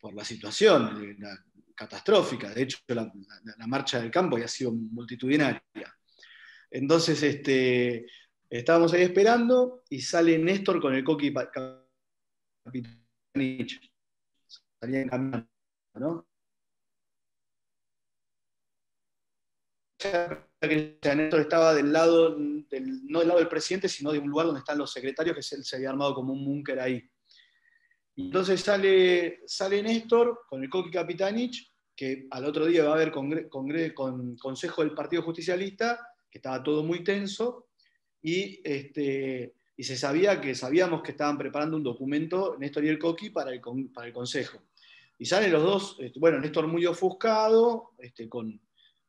por 0.00 0.14
la 0.14 0.24
situación 0.24 1.16
catastrófica. 1.74 2.50
De 2.50 2.62
hecho, 2.62 2.78
la, 2.88 3.12
marcha 3.66 4.00
del 4.00 4.10
campo 4.10 4.36
había 4.36 4.48
sido 4.48 4.72
multitudinaria. 4.72 5.62
Entonces, 6.70 7.22
este, 7.22 8.06
estábamos 8.48 8.92
ahí 8.92 9.02
esperando 9.02 9.82
y 9.90 10.00
sale 10.00 10.38
Néstor 10.38 10.80
con 10.80 10.94
el 10.94 11.04
coqui 11.04 11.32
Capitanich. 12.64 13.92
Salía 14.80 15.02
en 15.02 15.08
camino, 15.08 15.48
¿no? 15.94 16.26
Néstor 20.60 21.40
estaba 21.40 21.74
del 21.74 21.92
lado, 21.92 22.36
del, 22.36 23.06
no 23.06 23.20
del 23.20 23.28
lado 23.28 23.40
del 23.40 23.48
presidente, 23.48 23.88
sino 23.88 24.12
de 24.12 24.18
un 24.18 24.28
lugar 24.28 24.46
donde 24.46 24.60
están 24.60 24.78
los 24.78 24.92
secretarios, 24.92 25.36
que 25.36 25.42
se, 25.42 25.62
se 25.62 25.76
había 25.76 25.90
armado 25.90 26.14
como 26.14 26.32
un 26.32 26.44
búnker 26.44 26.80
ahí. 26.80 27.11
Entonces 28.16 28.60
sale, 28.60 29.40
sale 29.46 29.82
Néstor 29.82 30.40
con 30.48 30.62
el 30.62 30.68
Coqui 30.68 30.90
Capitanich, 30.90 31.72
que 31.96 32.26
al 32.30 32.44
otro 32.44 32.66
día 32.66 32.84
va 32.84 32.90
a 32.90 32.94
haber 32.94 33.10
con, 33.10 34.36
consejo 34.36 34.82
del 34.82 34.94
Partido 34.94 35.22
Justicialista, 35.22 35.98
que 36.30 36.38
estaba 36.38 36.62
todo 36.62 36.82
muy 36.82 37.04
tenso, 37.04 37.68
y, 38.22 38.60
este, 38.64 39.54
y 39.76 39.84
se 39.84 39.96
sabía 39.96 40.40
que 40.40 40.54
sabíamos 40.54 41.02
que 41.02 41.12
estaban 41.12 41.38
preparando 41.38 41.76
un 41.76 41.82
documento, 41.82 42.56
Néstor 42.58 42.84
y 42.84 42.88
el 42.88 42.98
Coqui, 42.98 43.30
para 43.30 43.50
el, 43.50 43.60
para 43.92 44.06
el 44.06 44.12
consejo. 44.12 44.62
Y 45.18 45.24
salen 45.24 45.52
los 45.52 45.62
dos, 45.62 45.96
este, 46.00 46.18
bueno, 46.18 46.38
Néstor 46.38 46.66
muy 46.66 46.84
ofuscado, 46.86 47.92
este, 47.98 48.28
con 48.28 48.60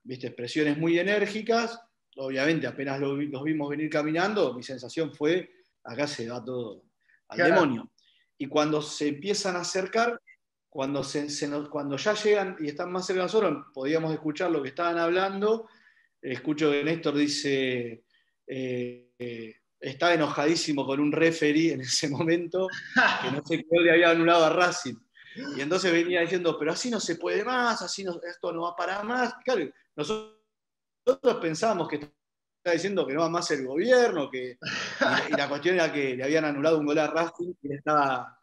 ¿viste? 0.03 0.27
expresiones 0.27 0.77
muy 0.77 0.99
enérgicas, 0.99 1.79
obviamente 2.15 2.67
apenas 2.67 2.99
los, 2.99 3.17
vimos 3.17 3.69
venir 3.69 3.89
caminando, 3.89 4.53
mi 4.53 4.63
sensación 4.63 5.13
fue, 5.13 5.49
acá 5.83 6.07
se 6.07 6.29
va 6.29 6.43
todo 6.43 6.83
al 7.29 7.37
demonio. 7.37 7.92
Y 8.43 8.47
cuando 8.47 8.81
se 8.81 9.07
empiezan 9.07 9.55
a 9.55 9.61
acercar, 9.61 10.21
cuando, 10.69 11.01
se, 11.01 11.29
cuando 11.69 11.95
ya 11.95 12.13
llegan 12.13 12.57
y 12.59 12.67
están 12.67 12.91
más 12.91 13.05
cerca 13.05 13.21
de 13.21 13.27
nosotros, 13.27 13.67
podíamos 13.73 14.11
escuchar 14.11 14.51
lo 14.51 14.61
que 14.61 14.67
estaban 14.67 14.97
hablando. 14.97 15.69
Escucho 16.21 16.69
que 16.69 16.83
Néstor 16.83 17.15
dice, 17.15 18.03
eh, 18.45 19.55
estaba 19.79 20.13
enojadísimo 20.15 20.85
con 20.85 20.99
un 20.99 21.13
referee 21.13 21.71
en 21.71 21.81
ese 21.81 22.09
momento, 22.09 22.67
que 23.21 23.31
no 23.31 23.41
sé 23.45 23.59
qué 23.59 23.79
le 23.79 23.91
había 23.91 24.09
anulado 24.09 24.43
a 24.43 24.49
Racing. 24.49 24.95
Y 25.55 25.61
entonces 25.61 25.89
venía 25.93 26.19
diciendo, 26.19 26.57
pero 26.59 26.73
así 26.73 26.89
no 26.89 26.99
se 26.99 27.15
puede 27.15 27.45
más, 27.45 27.81
así 27.81 28.05
esto 28.27 28.51
no 28.51 28.63
va 28.63 28.75
para 28.75 29.03
más. 29.03 29.35
Claro, 29.45 29.69
nosotros, 29.95 30.35
pensamos 31.41 31.87
que 31.87 32.11
está 32.63 32.71
diciendo 32.71 33.05
que 33.05 33.13
no 33.13 33.19
va 33.19 33.29
más 33.29 33.51
el 33.51 33.67
gobierno, 33.67 34.31
que, 34.31 34.57
y, 35.29 35.35
la 35.35 35.49
cuestión 35.49 35.75
era 35.75 35.91
que 35.91 36.15
le 36.15 36.23
habían 36.23 36.45
anulado 36.45 36.79
un 36.79 36.85
gol 36.85 36.97
a 36.97 37.07
Racing 37.07 37.53
y 37.61 37.73
estaba 37.73 38.39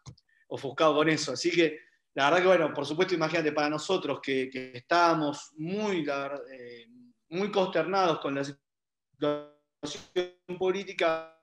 ofuscado 0.47 0.93
con 0.93 1.09
eso. 1.09 1.33
Así 1.33 1.49
que 1.49 1.79
la 2.13 2.25
verdad 2.25 2.41
que, 2.41 2.47
bueno, 2.47 2.73
por 2.73 2.85
supuesto, 2.85 3.15
imagínate, 3.15 3.51
para 3.51 3.69
nosotros 3.69 4.19
que, 4.21 4.51
estábamos 4.75 5.53
muy, 5.57 6.05
eh, 6.07 6.85
muy 7.29 7.49
consternados 7.49 8.19
con 8.19 8.35
la 8.35 8.43
situación 8.43 10.59
política, 10.59 11.35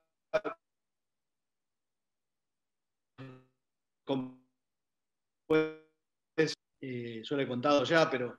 eh, 6.80 7.22
yo 7.24 7.36
le 7.36 7.42
he 7.42 7.48
contado 7.48 7.82
ya, 7.82 8.08
pero 8.08 8.38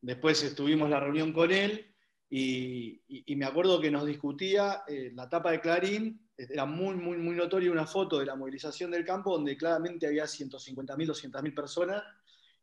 después 0.00 0.40
estuvimos 0.44 0.88
la 0.88 1.00
reunión 1.00 1.32
con 1.32 1.50
él 1.50 1.89
y, 2.32 3.34
me 3.34 3.44
acuerdo 3.44 3.80
que 3.80 3.90
nos 3.90 4.06
discutía 4.06 4.84
eh, 4.86 5.10
la 5.14 5.28
tapa 5.28 5.50
de 5.50 5.60
Clarín, 5.60 6.28
era 6.36 6.64
muy, 6.64 6.94
muy, 6.94 7.18
muy 7.18 7.34
notoria 7.34 7.72
una 7.72 7.86
foto 7.86 8.20
de 8.20 8.26
la 8.26 8.36
movilización 8.36 8.92
del 8.92 9.04
campo 9.04 9.32
donde 9.32 9.56
claramente 9.56 10.06
había 10.06 10.24
150.000, 10.24 10.86
200.000 10.86 11.54
personas. 11.54 12.02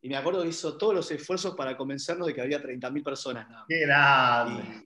Y 0.02 0.08
me 0.08 0.16
acuerdo 0.16 0.44
que 0.44 0.50
hizo 0.50 0.78
todos 0.78 0.96
los 0.96 1.12
esfuerzos 1.12 1.54
para 1.56 1.76
convencernos 1.76 2.28
de 2.28 2.34
que 2.34 2.42
había 2.42 2.64
30.000 2.64 3.04
personas. 3.04 3.50
Nada 3.50 3.66
¡Qué 3.68 3.80
grande! 3.82 4.86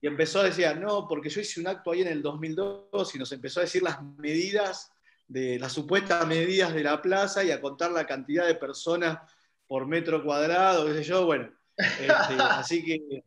Y, 0.00 0.06
empezó 0.08 0.40
a 0.40 0.44
decir, 0.44 0.76
no, 0.76 1.06
porque 1.08 1.30
yo 1.30 1.40
hice 1.40 1.60
un 1.60 1.68
acto 1.68 1.92
ahí 1.92 2.02
en 2.02 2.08
el 2.08 2.20
2002 2.20 3.14
y 3.14 3.18
nos 3.18 3.30
empezó 3.32 3.60
a 3.60 3.62
decir 3.62 3.82
las 3.82 4.02
medidas, 4.02 4.92
de 5.28 5.58
las 5.58 5.72
supuestas 5.72 6.26
medidas 6.26 6.74
de 6.74 6.82
la 6.82 7.00
plaza 7.00 7.44
y 7.44 7.50
a 7.50 7.60
contar 7.60 7.92
la 7.92 8.06
cantidad 8.06 8.46
de 8.46 8.54
personas 8.56 9.18
por 9.66 9.86
metro 9.86 10.22
cuadrado, 10.22 10.86
qué 10.86 10.94
sé 10.94 11.04
yo. 11.04 11.26
Bueno, 11.26 11.50
este, 11.76 12.34
así 12.38 12.84
que 12.84 13.22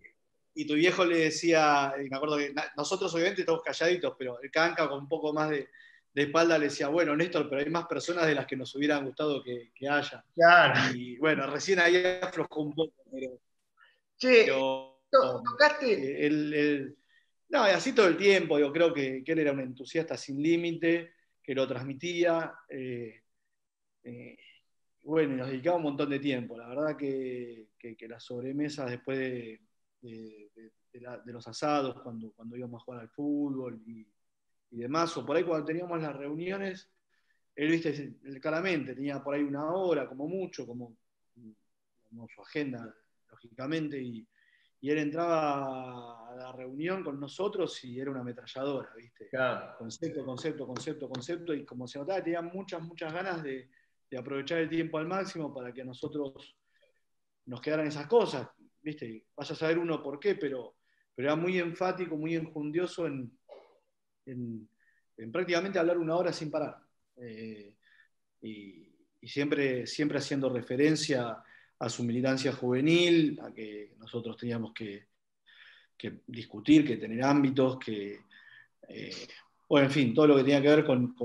y 0.60 0.66
tu 0.66 0.74
viejo 0.74 1.06
le 1.06 1.20
decía, 1.20 1.94
me 1.98 2.18
acuerdo 2.18 2.38
que 2.38 2.54
nosotros 2.76 3.14
obviamente 3.16 3.44
estamos 3.44 3.64
calladitos, 3.64 4.14
pero 4.20 4.42
el 4.42 4.52
canca 4.52 4.90
con 4.90 5.00
un 5.00 5.08
poco 5.08 5.32
más 5.32 5.50
de, 5.50 5.70
espalda 6.14 6.58
le 6.58 6.66
decía, 6.66 6.90
bueno, 6.90 7.16
Néstor, 7.16 7.48
pero 7.48 7.62
hay 7.62 7.70
más 7.70 7.86
personas 7.86 8.28
de 8.28 8.36
las 8.36 8.46
que 8.46 8.58
nos 8.58 8.76
hubieran 8.76 9.06
gustado 9.06 9.42
que, 9.42 9.72
haya. 9.90 10.22
Claro. 10.36 10.94
Y 10.94 11.16
bueno, 11.16 11.50
recién 11.50 11.80
ahí 11.80 11.96
aflojó 12.22 12.64
un 12.64 12.76
poco, 12.76 12.94
pero. 13.10 13.40
Che, 14.18 14.48
tocaste. 15.10 16.28
El, 16.28 16.98
no, 17.48 17.64
así 17.64 17.94
todo 17.94 18.10
el 18.10 18.18
tiempo, 18.18 18.60
yo 18.60 18.74
creo 18.74 18.94
que, 18.94 19.24
él 19.26 19.40
era 19.40 19.54
un 19.54 19.62
entusiasta 19.62 20.18
sin 20.18 20.44
límite, 20.44 21.14
que 21.42 21.56
lo 21.56 21.66
transmitía. 21.70 22.54
Eh, 22.68 23.22
eh, 24.04 24.38
bueno, 25.04 25.36
y 25.36 25.38
nos 25.38 25.48
dedicaba 25.48 25.78
un 25.78 25.84
montón 25.84 26.10
de 26.10 26.20
tiempo. 26.20 26.58
La 26.58 26.68
verdad 26.68 26.98
que, 26.98 27.70
que 27.80 28.08
las 28.10 28.26
sobremesas 28.26 28.90
después 28.90 29.18
de 29.18 29.62
de, 30.02 30.52
los 31.26 31.48
asados, 31.48 32.02
cuando, 32.02 32.32
cuando 32.32 32.58
íbamos 32.58 32.82
a 32.82 32.86
jugar 32.86 33.02
al 33.02 33.10
fútbol 33.10 33.82
y, 33.86 34.08
demás, 34.72 35.16
o 35.18 35.26
por 35.26 35.36
ahí 35.36 35.44
cuando 35.44 35.66
teníamos 35.66 36.02
las 36.02 36.16
reuniones, 36.16 36.90
él, 37.56 37.72
viste, 37.72 38.18
claramente 38.40 38.94
tenía 38.94 39.22
por 39.24 39.36
ahí 39.36 39.44
una 39.44 39.72
hora, 39.74 40.08
como 40.08 40.28
mucho, 40.28 40.66
como, 40.66 40.96
su 42.34 42.42
agenda, 42.42 42.94
lógicamente, 43.30 44.02
y, 44.02 44.28
él 44.82 44.98
entraba 44.98 46.32
a 46.32 46.36
la 46.38 46.52
reunión 46.54 47.04
con 47.04 47.20
nosotros 47.20 47.84
y 47.84 48.00
era 48.00 48.12
una 48.12 48.22
ametralladora, 48.22 48.94
¿viste? 48.96 49.28
Concepto, 49.78 50.24
concepto, 50.24 50.66
concepto, 50.66 51.10
concepto, 51.10 51.54
y 51.54 51.66
como 51.66 51.86
se 51.86 52.00
notaba, 52.00 52.24
tenía 52.24 52.42
muchas, 52.42 52.82
muchas 52.82 53.12
ganas 53.12 53.44
de, 53.44 53.70
de 54.10 54.18
aprovechar 54.18 54.60
el 54.60 54.70
tiempo 54.70 54.98
al 54.98 55.08
máximo 55.08 55.54
para 55.54 55.74
que 55.74 55.82
a 55.82 55.86
nosotros 55.86 56.56
nos 57.46 57.62
quedaran 57.62 57.88
esas 57.88 58.08
cosas. 58.08 58.48
¿Viste? 58.82 59.26
Vas 59.36 59.52
a 59.52 59.56
saber 59.56 59.78
uno 59.78 60.02
por 60.02 60.20
qué, 60.20 60.36
pero, 60.36 60.76
era 61.18 61.36
muy 61.36 61.60
enfático, 61.60 62.16
muy 62.16 62.36
enjundioso 62.36 63.06
en, 63.06 63.38
prácticamente 65.34 65.78
hablar 65.78 65.98
una 65.98 66.16
hora 66.16 66.32
sin 66.32 66.50
parar. 66.50 66.78
Eh, 67.18 67.76
y, 68.42 68.88
siempre, 69.22 69.86
siempre 69.86 70.20
haciendo 70.20 70.50
referencia 70.50 71.44
a 71.78 71.90
su 71.90 72.04
militancia 72.04 72.54
juvenil, 72.54 73.38
a 73.42 73.54
que 73.54 73.96
nosotros 73.98 74.38
teníamos 74.38 74.74
que, 74.74 75.08
discutir, 76.26 76.88
que 76.88 76.96
tener 76.96 77.22
ámbitos, 77.22 77.78
que, 77.80 78.20
eh, 78.88 79.28
bueno, 79.68 79.88
en 79.88 79.92
fin, 79.92 80.14
todo 80.14 80.28
lo 80.28 80.38
que 80.38 80.44
tenía 80.44 80.62
que 80.62 80.70
ver 80.70 80.86
con, 80.86 81.16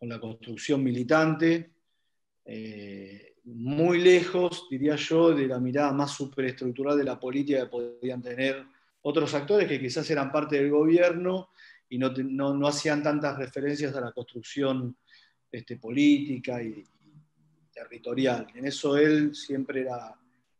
la 0.00 0.20
construcción 0.20 0.82
militante. 0.82 1.72
Eh, 2.44 3.31
muy 3.44 4.00
lejos, 4.00 4.66
diría 4.70 4.96
yo, 4.96 5.34
de 5.34 5.46
la 5.46 5.58
mirada 5.58 5.92
más 5.92 6.12
superestructural 6.12 6.96
de 6.96 7.04
la 7.04 7.18
política 7.18 7.60
que 7.60 7.66
podían 7.66 8.22
tener 8.22 8.64
otros 9.02 9.34
actores 9.34 9.68
que 9.68 9.80
quizás 9.80 10.08
eran 10.10 10.30
parte 10.30 10.56
del 10.56 10.70
gobierno 10.70 11.50
y 11.88 11.98
no, 11.98 12.10
no, 12.10 12.66
hacían 12.66 13.02
tantas 13.02 13.36
referencias 13.36 13.94
a 13.94 14.00
la 14.00 14.12
construcción 14.12 14.96
este, 15.50 15.76
política 15.76 16.62
y, 16.62 16.84
territorial. 17.72 18.46
En 18.54 18.66
eso 18.66 18.96
él 18.96 19.34
siempre 19.34 19.80
era 19.80 20.14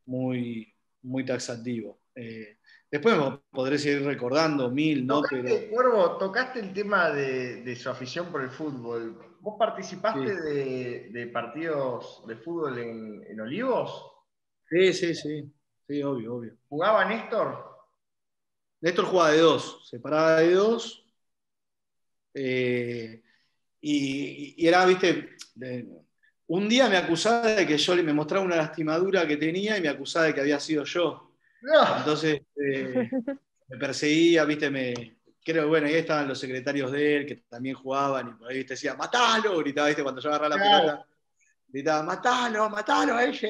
muy, 0.07 0.73
muy 1.03 1.25
taxativo. 1.25 2.01
Eh, 2.15 2.57
después 2.91 3.17
podré 3.51 3.79
seguir 3.79 4.05
recordando 4.05 4.71
mil, 4.71 5.07
¿no? 5.07 5.23
Tocaste, 5.23 5.71
Pero... 5.75 6.17
tocaste 6.19 6.61
el 6.61 6.73
tema 6.73 7.11
de, 7.11 7.63
de 7.63 7.77
su 7.77 7.91
afición 7.91 8.33
por 8.33 8.43
el 8.43 8.51
fútbol. 8.51 9.32
¿Vos 9.43 9.57
participaste 9.59 10.41
de, 10.41 11.27
partidos 11.33 12.23
de 12.29 12.37
fútbol 12.37 12.79
en, 12.79 13.41
Olivos? 13.41 14.09
Sí, 14.71 14.93
sí, 14.93 15.17
sí. 15.17 15.53
Sí, 15.89 16.01
obvio, 16.01 16.37
obvio. 16.37 16.57
¿Jugaba 16.69 17.05
Néstor? 17.07 17.77
Néstor 18.81 19.05
jugaba 19.05 19.33
de 19.33 19.41
dos, 19.41 19.89
se 19.91 19.99
paraba 19.99 20.37
de 20.37 20.55
dos. 20.55 21.05
Eh, 22.35 23.21
y, 23.81 24.65
era, 24.65 24.87
viste, 24.87 25.31
un 26.47 26.69
día 26.69 26.89
me 26.89 26.97
acusaba 26.97 27.49
de 27.49 27.67
que 27.67 27.77
yo 27.77 27.97
le 27.97 28.05
me 28.05 28.13
mostraba 28.13 28.45
una 28.45 28.55
lastimadura 28.55 29.27
que 29.27 29.39
tenía 29.39 29.77
y 29.77 29.81
me 29.81 29.89
acusaba 29.89 30.27
de 30.27 30.35
que 30.35 30.41
había 30.41 30.61
sido 30.61 30.85
yo. 30.85 31.35
Entonces 31.99 32.43
eh, 32.55 33.11
me 33.67 33.77
perseguía, 33.77 34.45
viste, 34.45 34.71
me, 34.71 35.17
creo, 35.45 35.69
bueno, 35.69 35.87
ahí 35.87 35.95
estaban 35.95 36.29
los 36.29 36.39
secretarios 36.39 36.91
de 36.93 37.17
él 37.17 37.27
que 37.27 37.37
también 37.49 37.75
jugaban 37.75 38.29
y 38.29 38.33
por 38.35 38.49
ahí 38.49 38.65
te 38.65 38.75
decía, 38.75 38.95
matalo, 38.95 39.59
gritaba, 39.59 39.89
¿viste? 39.89 40.03
cuando 40.03 40.21
yo 40.21 40.29
agarraba 40.29 40.57
la 40.57 40.63
pelota, 40.63 41.07
gritaba, 41.69 42.03
matalo, 42.03 42.71
matalo 42.71 43.15
a 43.15 43.25
ella. 43.25 43.49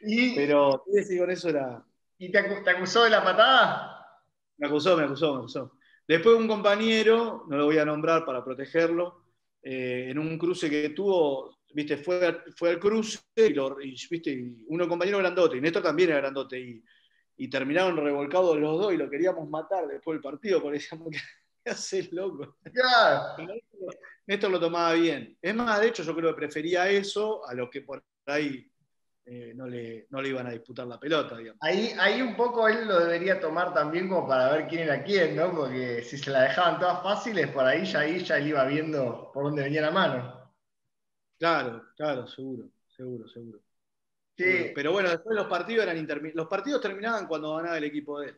Y, 0.00 0.34
Pero 0.36 0.84
sí, 1.06 1.18
con 1.18 1.30
eso 1.30 1.48
era. 1.48 1.84
¿Y 2.18 2.30
te, 2.30 2.38
acusó 2.38 3.04
de 3.04 3.10
la 3.10 3.22
patada? 3.22 4.22
Me 4.56 4.66
acusó, 4.66 4.96
me 4.96 5.04
acusó, 5.04 5.34
me 5.34 5.38
acusó. 5.40 5.78
Después 6.06 6.36
un 6.36 6.48
compañero, 6.48 7.44
no 7.48 7.56
lo 7.56 7.66
voy 7.66 7.78
a 7.78 7.84
nombrar 7.84 8.24
para 8.24 8.44
protegerlo, 8.44 9.24
eh, 9.62 10.06
en 10.10 10.18
un 10.18 10.38
cruce 10.38 10.70
que 10.70 10.90
tuvo, 10.90 11.58
viste, 11.72 11.98
fue, 11.98 12.44
fue 12.56 12.70
al 12.70 12.78
cruce 12.78 13.20
y, 13.36 13.50
lo, 13.50 13.80
y, 13.80 13.94
viste, 14.10 14.56
uno 14.68 14.88
compañero 14.88 15.18
grandote, 15.18 15.58
y 15.58 15.60
Néstor 15.60 15.82
también 15.82 16.10
era 16.10 16.20
grandote, 16.20 16.58
y, 16.58 16.82
y 17.38 17.48
terminaron 17.48 17.96
revolcados 17.96 18.58
los 18.58 18.78
dos 18.78 18.92
y 18.92 18.96
lo 18.96 19.08
queríamos 19.08 19.48
matar 19.48 19.86
después 19.86 20.16
del 20.16 20.22
partido, 20.22 20.60
porque 20.60 20.78
decíamos 20.78 21.08
que 21.64 21.70
haces 21.70 22.12
loco. 22.12 22.58
Néstor 24.26 24.50
lo 24.50 24.60
tomaba 24.60 24.92
bien. 24.92 25.38
Es 25.40 25.54
más, 25.54 25.80
de 25.80 25.88
hecho, 25.88 26.02
yo 26.02 26.14
creo 26.14 26.30
que 26.30 26.40
prefería 26.40 26.90
eso 26.90 27.46
a 27.46 27.54
lo 27.54 27.70
que 27.70 27.82
por 27.82 28.04
ahí 28.26 28.70
eh, 29.24 29.52
no, 29.54 29.66
le, 29.66 30.06
no, 30.10 30.20
le, 30.20 30.30
iban 30.30 30.48
a 30.48 30.50
disputar 30.50 30.86
la 30.86 30.98
pelota. 30.98 31.36
Digamos. 31.36 31.58
Ahí, 31.62 31.94
ahí 31.98 32.20
un 32.20 32.34
poco 32.34 32.66
él 32.66 32.88
lo 32.88 32.98
debería 32.98 33.40
tomar 33.40 33.72
también 33.72 34.08
como 34.08 34.26
para 34.26 34.50
ver 34.52 34.66
quién 34.66 34.82
era 34.82 35.04
quién, 35.04 35.36
¿no? 35.36 35.54
Porque 35.54 36.02
si 36.02 36.18
se 36.18 36.30
la 36.30 36.42
dejaban 36.42 36.80
todas 36.80 37.02
fáciles, 37.02 37.48
por 37.52 37.64
ahí 37.64 37.86
ya, 37.86 38.00
ahí 38.00 38.24
ya 38.24 38.36
él 38.38 38.48
iba 38.48 38.64
viendo 38.64 39.30
por 39.32 39.44
dónde 39.44 39.62
venía 39.62 39.82
la 39.82 39.92
mano. 39.92 40.52
Claro, 41.38 41.84
claro, 41.96 42.26
seguro, 42.26 42.68
seguro, 42.88 43.28
seguro. 43.28 43.60
Sí. 44.38 44.70
Pero 44.72 44.92
bueno, 44.92 45.10
después 45.10 45.34
los 45.36 45.48
partidos 45.48 45.84
eran 45.84 46.06
Los 46.34 46.46
partidos 46.46 46.80
terminaban 46.80 47.26
cuando 47.26 47.56
ganaba 47.56 47.76
el 47.76 47.84
equipo 47.84 48.20
de 48.20 48.28
él. 48.28 48.36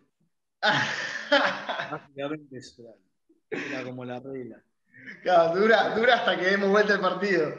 Básicamente 1.90 2.57
eso 2.57 2.83
era, 3.50 3.62
era, 3.66 3.85
como 3.85 4.04
la 4.07 4.19
regla. 4.19 4.62
Claro, 5.23 5.61
dura, 5.61 5.95
dura 5.95 6.14
hasta 6.14 6.38
que 6.38 6.47
demos 6.47 6.71
vuelta 6.71 6.95
el 6.95 7.00
partido. 7.00 7.52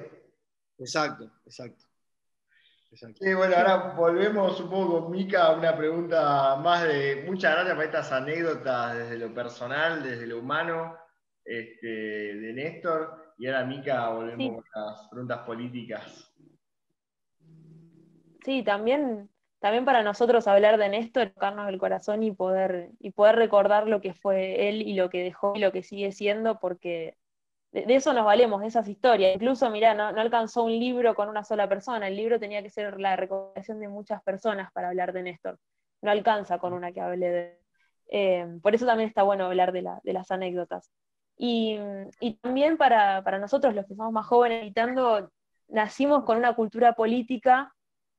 Exacto, 0.80 1.32
exacto. 1.46 1.86
Sí, 2.94 3.34
bueno, 3.34 3.56
ahora 3.56 3.94
volvemos 3.96 4.60
un 4.60 4.70
poco 4.70 5.04
con 5.04 5.12
Mica 5.12 5.52
una 5.52 5.78
pregunta 5.78 6.56
más 6.58 6.84
de. 6.84 7.24
Muchas 7.26 7.54
gracias 7.54 7.76
por 7.76 7.86
estas 7.86 8.12
anécdotas 8.12 8.98
desde 8.98 9.18
lo 9.18 9.34
personal, 9.34 10.04
desde 10.04 10.28
lo 10.28 10.40
humano, 10.40 10.98
este, 11.46 11.88
de 11.88 12.54
Néstor. 12.54 13.34
Y 13.38 13.48
ahora, 13.48 13.66
Mica, 13.66 14.10
volvemos 14.10 14.66
con 14.66 14.84
las 14.84 15.08
preguntas 15.10 15.40
políticas. 15.46 16.31
Sí, 18.44 18.64
también, 18.64 19.30
también 19.60 19.86
para 19.86 20.04
nosotros 20.04 20.48
hablar 20.48 20.78
de 20.78 20.90
Néstor, 20.90 21.30
tocarnos 21.32 21.70
el 21.70 21.78
corazón 21.78 22.24
y 22.24 22.32
poder, 22.32 22.90
y 23.00 23.12
poder 23.12 23.36
recordar 23.36 23.88
lo 23.88 24.02
que 24.02 24.14
fue 24.14 24.70
él 24.70 24.82
y 24.82 24.96
lo 24.96 25.10
que 25.10 25.24
dejó 25.24 25.54
y 25.56 25.60
lo 25.60 25.72
que 25.72 25.84
sigue 25.84 26.12
siendo, 26.12 26.60
porque 26.60 27.18
de, 27.72 27.86
eso 27.96 28.14
nos 28.14 28.26
valemos, 28.26 28.62
de 28.62 28.68
esas 28.68 28.88
historias. 28.88 29.36
Incluso, 29.36 29.70
mirá, 29.70 29.94
no, 29.94 30.08
alcanzó 30.08 30.64
un 30.64 30.72
libro 30.72 31.16
con 31.16 31.30
una 31.30 31.44
sola 31.44 31.70
persona, 31.70 32.08
el 32.08 32.16
libro 32.16 32.40
tenía 32.40 32.64
que 32.64 32.70
ser 32.70 33.00
la 33.00 33.16
recomendación 33.16 33.80
de 33.80 33.88
muchas 33.88 34.22
personas 34.24 34.72
para 34.74 34.90
hablar 34.90 35.14
de 35.14 35.24
Néstor. 35.24 35.60
No 36.02 36.12
alcanza 36.12 36.60
con 36.60 36.74
una 36.74 36.92
que 36.92 37.02
hable 37.02 37.30
de... 37.30 37.60
Eh, 38.14 38.60
por 38.62 38.76
eso 38.76 38.86
también 38.86 39.08
está 39.10 39.24
bueno 39.24 39.46
hablar 39.46 39.72
de, 39.72 39.84
las 39.84 40.32
anécdotas. 40.32 40.92
Y, 41.38 41.80
también 42.42 42.78
para, 42.78 43.22
nosotros, 43.40 43.74
los 43.74 43.86
que 43.86 43.96
somos 43.96 44.12
más 44.12 44.26
jóvenes, 44.26 44.64
editando, 44.64 45.32
nacimos 45.68 46.24
con 46.24 46.38
una 46.38 46.56
cultura 46.56 46.94
política 46.94 47.74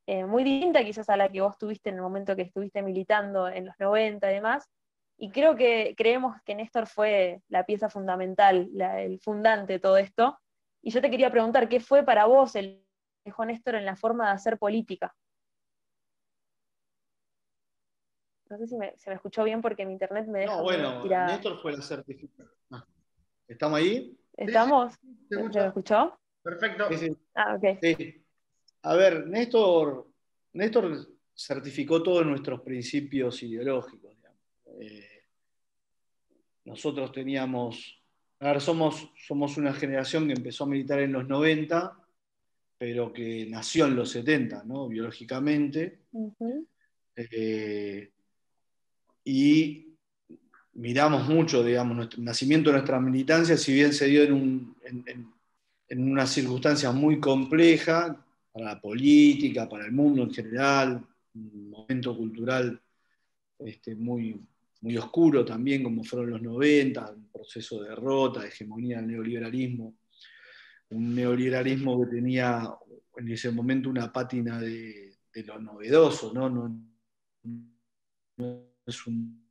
eh, 0.06 0.24
muy 0.24 0.44
distinta 0.44 0.84
quizás 0.84 1.08
a 1.08 1.16
la 1.16 1.28
que 1.28 1.40
vos 1.40 1.56
tuviste 1.58 1.90
en 1.90 1.96
el 1.96 2.02
momento 2.02 2.36
que 2.36 2.42
estuviste 2.42 2.82
militando 2.82 3.48
en 3.48 3.66
los 3.66 3.74
90 3.78 4.30
y 4.30 4.34
demás, 4.34 4.68
y 5.16 5.30
creo 5.30 5.54
que 5.54 5.94
creemos 5.96 6.36
que 6.44 6.54
Néstor 6.54 6.86
fue 6.86 7.42
la 7.48 7.64
pieza 7.64 7.88
fundamental, 7.88 8.68
el 8.80 9.20
fundante 9.20 9.74
de 9.74 9.78
todo 9.78 9.96
esto. 9.96 10.38
Y 10.82 10.90
yo 10.90 11.00
te 11.00 11.10
quería 11.10 11.30
preguntar, 11.30 11.68
¿qué 11.68 11.78
fue 11.78 12.02
para 12.02 12.26
vos 12.26 12.56
el 12.56 12.84
dejó 13.24 13.44
Néstor 13.44 13.76
en 13.76 13.84
la 13.84 13.94
forma 13.94 14.26
de 14.26 14.32
hacer 14.32 14.58
política? 14.58 15.14
No 18.50 18.58
sé 18.58 18.66
si 18.66 18.76
se 18.96 19.10
me 19.10 19.14
escuchó 19.14 19.44
bien 19.44 19.62
porque 19.62 19.86
mi 19.86 19.92
internet 19.92 20.26
me 20.26 20.40
deja. 20.40 20.56
No, 20.56 20.64
bueno, 20.64 21.04
Néstor 21.04 21.62
fue 21.62 21.72
la 21.72 21.82
certificada. 21.82 22.50
Ah, 22.70 22.84
¿Estamos 23.46 23.78
ahí? 23.78 24.18
¿Estamos? 24.36 24.94
¿Se, 25.28 25.36
me 25.36 25.66
escuchó? 25.66 26.18
Perfecto. 26.42 26.88
Ah, 27.34 27.56
ok. 27.56 28.18
A 28.82 28.94
ver, 28.96 29.26
Néstor, 29.26 30.08
Néstor 30.54 31.08
certificó 31.34 32.02
todos 32.02 32.26
nuestros 32.26 32.60
principios 32.60 33.42
ideológicos. 33.42 34.12
Eh, 34.80 35.06
nosotros 36.64 37.12
teníamos, 37.12 38.02
a 38.40 38.48
ver, 38.48 38.60
somos, 38.60 39.10
somos 39.26 39.56
una 39.56 39.72
generación 39.72 40.26
que 40.26 40.34
empezó 40.34 40.64
a 40.64 40.68
militar 40.68 41.00
en 41.00 41.12
los 41.12 41.28
90, 41.28 41.96
pero 42.78 43.12
que 43.12 43.46
nació 43.48 43.86
en 43.86 43.96
los 43.96 44.10
70, 44.10 44.64
¿no? 44.64 44.88
Biológicamente. 44.88 46.00
Eh, 47.14 48.10
y 49.24 49.94
miramos 50.74 51.28
mucho, 51.28 51.62
digamos, 51.62 51.96
nuestro 51.96 52.22
nacimiento 52.22 52.70
de 52.70 52.78
nuestra 52.78 53.00
militancia, 53.00 53.56
si 53.56 53.74
bien 53.74 53.92
se 53.92 54.06
dio 54.06 54.22
en, 54.24 54.32
un, 54.32 54.76
en, 54.84 56.10
una 56.10 56.26
circunstancia 56.26 56.90
muy 56.90 57.20
compleja 57.20 58.24
para 58.52 58.74
la 58.74 58.80
política, 58.80 59.68
para 59.68 59.86
el 59.86 59.92
mundo 59.92 60.22
en 60.22 60.32
general, 60.32 61.04
un 61.34 61.70
momento 61.70 62.16
cultural 62.16 62.80
este, 63.58 63.94
muy, 63.94 64.38
muy 64.82 64.96
oscuro 64.96 65.44
también, 65.44 65.82
como 65.82 66.04
fueron 66.04 66.30
los 66.30 66.42
90, 66.42 67.12
un 67.12 67.28
proceso 67.28 67.82
de 67.82 67.90
derrota, 67.90 68.40
de 68.40 68.48
hegemonía 68.48 68.98
del 68.98 69.08
neoliberalismo, 69.08 69.96
un 70.90 71.14
neoliberalismo 71.14 72.04
que 72.04 72.10
tenía 72.10 72.68
en 73.16 73.28
ese 73.28 73.50
momento 73.50 73.88
una 73.88 74.12
pátina 74.12 74.60
de, 74.60 75.16
lo 75.46 75.58
novedoso, 75.58 76.32
¿no? 76.34 76.50
no, 76.50 76.88
es 78.84 79.06
un 79.06 79.42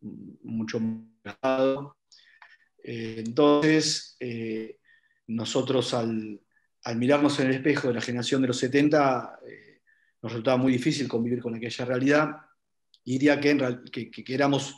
mucho 0.00 0.78
más 0.80 1.36
eh, 2.90 3.22
entonces, 3.26 4.16
eh, 4.20 4.78
nosotros 5.26 5.92
al, 5.94 6.40
mirarnos 6.96 7.38
en 7.40 7.48
el 7.48 7.54
espejo 7.54 7.88
de 7.88 7.94
la 7.94 8.00
generación 8.00 8.42
de 8.42 8.48
los 8.48 8.58
70, 8.58 9.40
eh, 9.46 9.80
nos 10.22 10.32
resultaba 10.32 10.56
muy 10.56 10.72
difícil 10.72 11.08
convivir 11.08 11.40
con 11.40 11.54
aquella 11.54 11.84
realidad 11.84 12.36
diría 13.04 13.40
que, 13.40 14.10
que, 14.10 14.34
éramos 14.34 14.76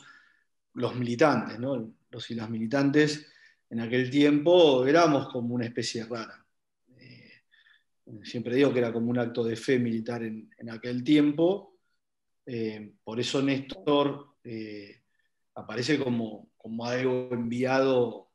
los 0.73 0.95
militantes, 0.95 1.59
¿no? 1.59 1.93
los 2.09 2.31
y 2.31 2.35
las 2.35 2.49
militantes 2.49 3.27
en 3.69 3.81
aquel 3.81 4.09
tiempo 4.09 4.85
éramos 4.85 5.27
como 5.29 5.55
una 5.55 5.65
especie 5.65 6.05
rara. 6.05 6.45
Eh, 6.97 7.41
siempre 8.23 8.55
digo 8.55 8.71
que 8.71 8.79
era 8.79 8.93
como 8.93 9.09
un 9.09 9.19
acto 9.19 9.43
de 9.43 9.57
fe 9.57 9.79
militar 9.79 10.23
en, 10.23 10.49
aquel 10.69 11.03
tiempo, 11.03 11.77
eh, 12.45 12.93
por 13.03 13.19
eso 13.19 13.41
Néstor 13.41 14.37
aparece 15.55 15.99
como, 15.99 16.51
algo 16.85 17.29
enviado, 17.31 18.31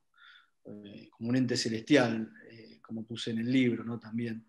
como 0.62 1.30
un 1.30 1.36
ente 1.36 1.56
celestial, 1.56 2.30
como 2.86 3.04
puse 3.04 3.32
en 3.32 3.38
el 3.38 3.50
libro 3.50 3.84
¿no? 3.84 3.98
también, 3.98 4.46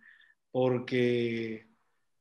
porque 0.51 1.67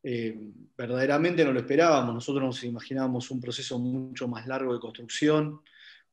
eh, 0.02 0.52
verdaderamente 0.76 1.44
no 1.44 1.52
lo 1.52 1.60
esperábamos. 1.60 2.14
Nosotros 2.14 2.44
nos 2.44 2.64
imaginábamos 2.64 3.30
un 3.30 3.40
proceso 3.40 3.78
mucho 3.78 4.28
más 4.28 4.46
largo 4.46 4.72
de 4.72 4.80
construcción, 4.80 5.60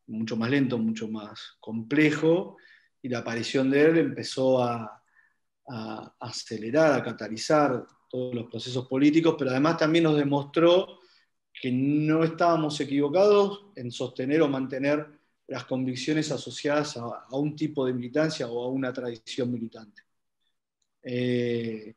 mucho 0.07 0.35
más 0.35 0.49
lento, 0.49 0.77
mucho 0.77 1.07
más 1.07 1.57
complejo, 1.59 2.57
y 3.01 3.09
la 3.09 3.19
aparición 3.19 3.69
de 3.69 3.81
él 3.81 3.97
empezó 3.97 4.63
a, 4.63 4.99
acelerar, 6.19 6.93
a 6.93 7.03
catalizar 7.03 7.85
todos 8.09 8.35
los 8.35 8.49
procesos 8.49 8.87
políticos, 8.87 9.35
pero 9.37 9.51
además 9.51 9.77
también 9.77 10.03
nos 10.03 10.17
demostró 10.17 10.99
que 11.53 11.71
no 11.71 12.23
estábamos 12.23 12.79
equivocados 12.81 13.67
en 13.75 13.91
sostener 13.91 14.41
o 14.41 14.49
mantener 14.49 15.07
las 15.53 15.65
convicciones 15.65 16.31
asociadas 16.31 16.97
a, 16.97 17.27
un 17.37 17.55
tipo 17.55 17.85
de 17.85 17.93
militancia 17.93 18.47
o 18.47 18.63
a 18.63 18.69
una 18.69 18.91
tradición 18.91 19.51
militante. 19.51 20.01
Eh, 21.03 21.93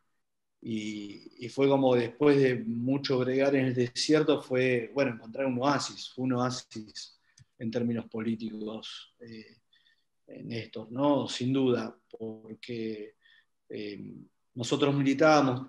y, 0.61 1.49
fue 1.49 1.67
como 1.67 1.95
después 1.95 2.37
de 2.39 2.57
mucho 2.57 3.19
bregar 3.19 3.55
en 3.57 3.65
el 3.67 3.75
desierto, 3.75 4.43
fue, 4.43 4.91
bueno, 4.93 5.13
encontrar 5.13 5.47
un 5.47 5.59
oasis, 5.59 6.13
un 6.19 6.35
oasis 6.35 7.19
en 7.59 7.71
términos 7.71 8.05
políticos 8.11 9.15
eh, 9.21 9.57
en 10.27 10.71
¿no? 10.91 11.27
Sin 11.27 11.55
duda, 11.55 11.99
porque 12.11 13.15
eh, 13.71 14.17
nosotros 14.53 14.95
militábamos 14.95 15.67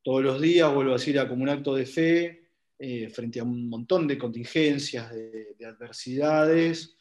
todos 0.00 0.22
los 0.22 0.40
días, 0.40 0.72
vuelvo 0.72 0.92
a 0.92 0.98
decir, 0.98 1.18
como 1.26 1.42
un 1.42 1.48
acto 1.48 1.74
de 1.74 1.86
fe, 1.86 2.45
eh, 2.78 3.08
frente 3.10 3.40
a 3.40 3.44
un 3.44 3.68
montón 3.68 4.06
de 4.06 4.18
contingencias, 4.18 5.10
de, 5.12 5.54
de 5.58 5.66
adversidades, 5.66 6.94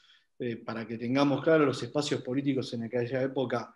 para 0.65 0.85
que 0.85 0.97
tengamos 0.97 1.41
claro 1.41 1.65
los 1.65 1.81
espacios 1.81 2.21
políticos 2.21 2.73
en 2.73 2.83
aquella 2.83 3.21
época 3.21 3.73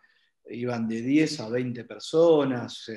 iban 0.50 0.88
de 0.88 1.02
10 1.02 1.40
a 1.42 1.50
20 1.50 1.86
personas, 1.86 2.92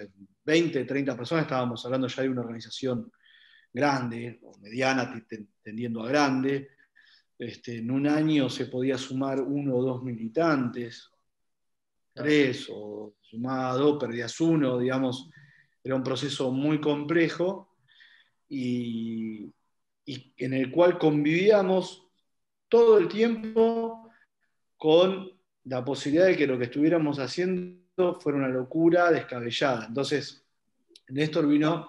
20, 0.44 0.84
30 0.84 1.16
personas, 1.16 1.44
estábamos 1.44 1.84
hablando 1.84 2.08
ya 2.08 2.22
de 2.22 2.28
una 2.28 2.40
organización 2.40 3.12
grande 3.72 4.40
o 4.42 4.58
mediana, 4.58 5.12
tendiendo 5.62 6.02
a 6.02 6.08
grande. 6.08 6.70
Este, 7.38 7.78
en 7.78 7.90
un 7.90 8.06
año 8.06 8.48
se 8.48 8.66
podía 8.66 8.98
sumar 8.98 9.40
uno 9.40 9.76
o 9.76 9.82
dos 9.82 10.02
militantes, 10.02 11.10
tres, 12.12 12.68
o 12.70 13.16
sumaba 13.20 13.74
dos, 13.74 13.98
perdías 13.98 14.40
uno, 14.40 14.78
digamos, 14.78 15.30
era 15.82 15.96
un 15.96 16.02
proceso 16.02 16.52
muy 16.52 16.80
complejo 16.80 17.71
y, 18.54 19.50
en 20.36 20.52
el 20.52 20.70
cual 20.70 20.98
convivíamos 20.98 22.02
todo 22.68 22.98
el 22.98 23.08
tiempo 23.08 24.10
con 24.76 25.30
la 25.64 25.82
posibilidad 25.82 26.26
de 26.26 26.36
que 26.36 26.46
lo 26.46 26.58
que 26.58 26.64
estuviéramos 26.64 27.18
haciendo 27.18 28.20
fuera 28.20 28.38
una 28.38 28.48
locura 28.48 29.10
descabellada. 29.10 29.86
Entonces, 29.86 30.44
Néstor 31.08 31.48
vino 31.48 31.88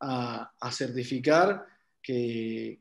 a, 0.00 0.70
certificar 0.70 1.66
que, 2.00 2.80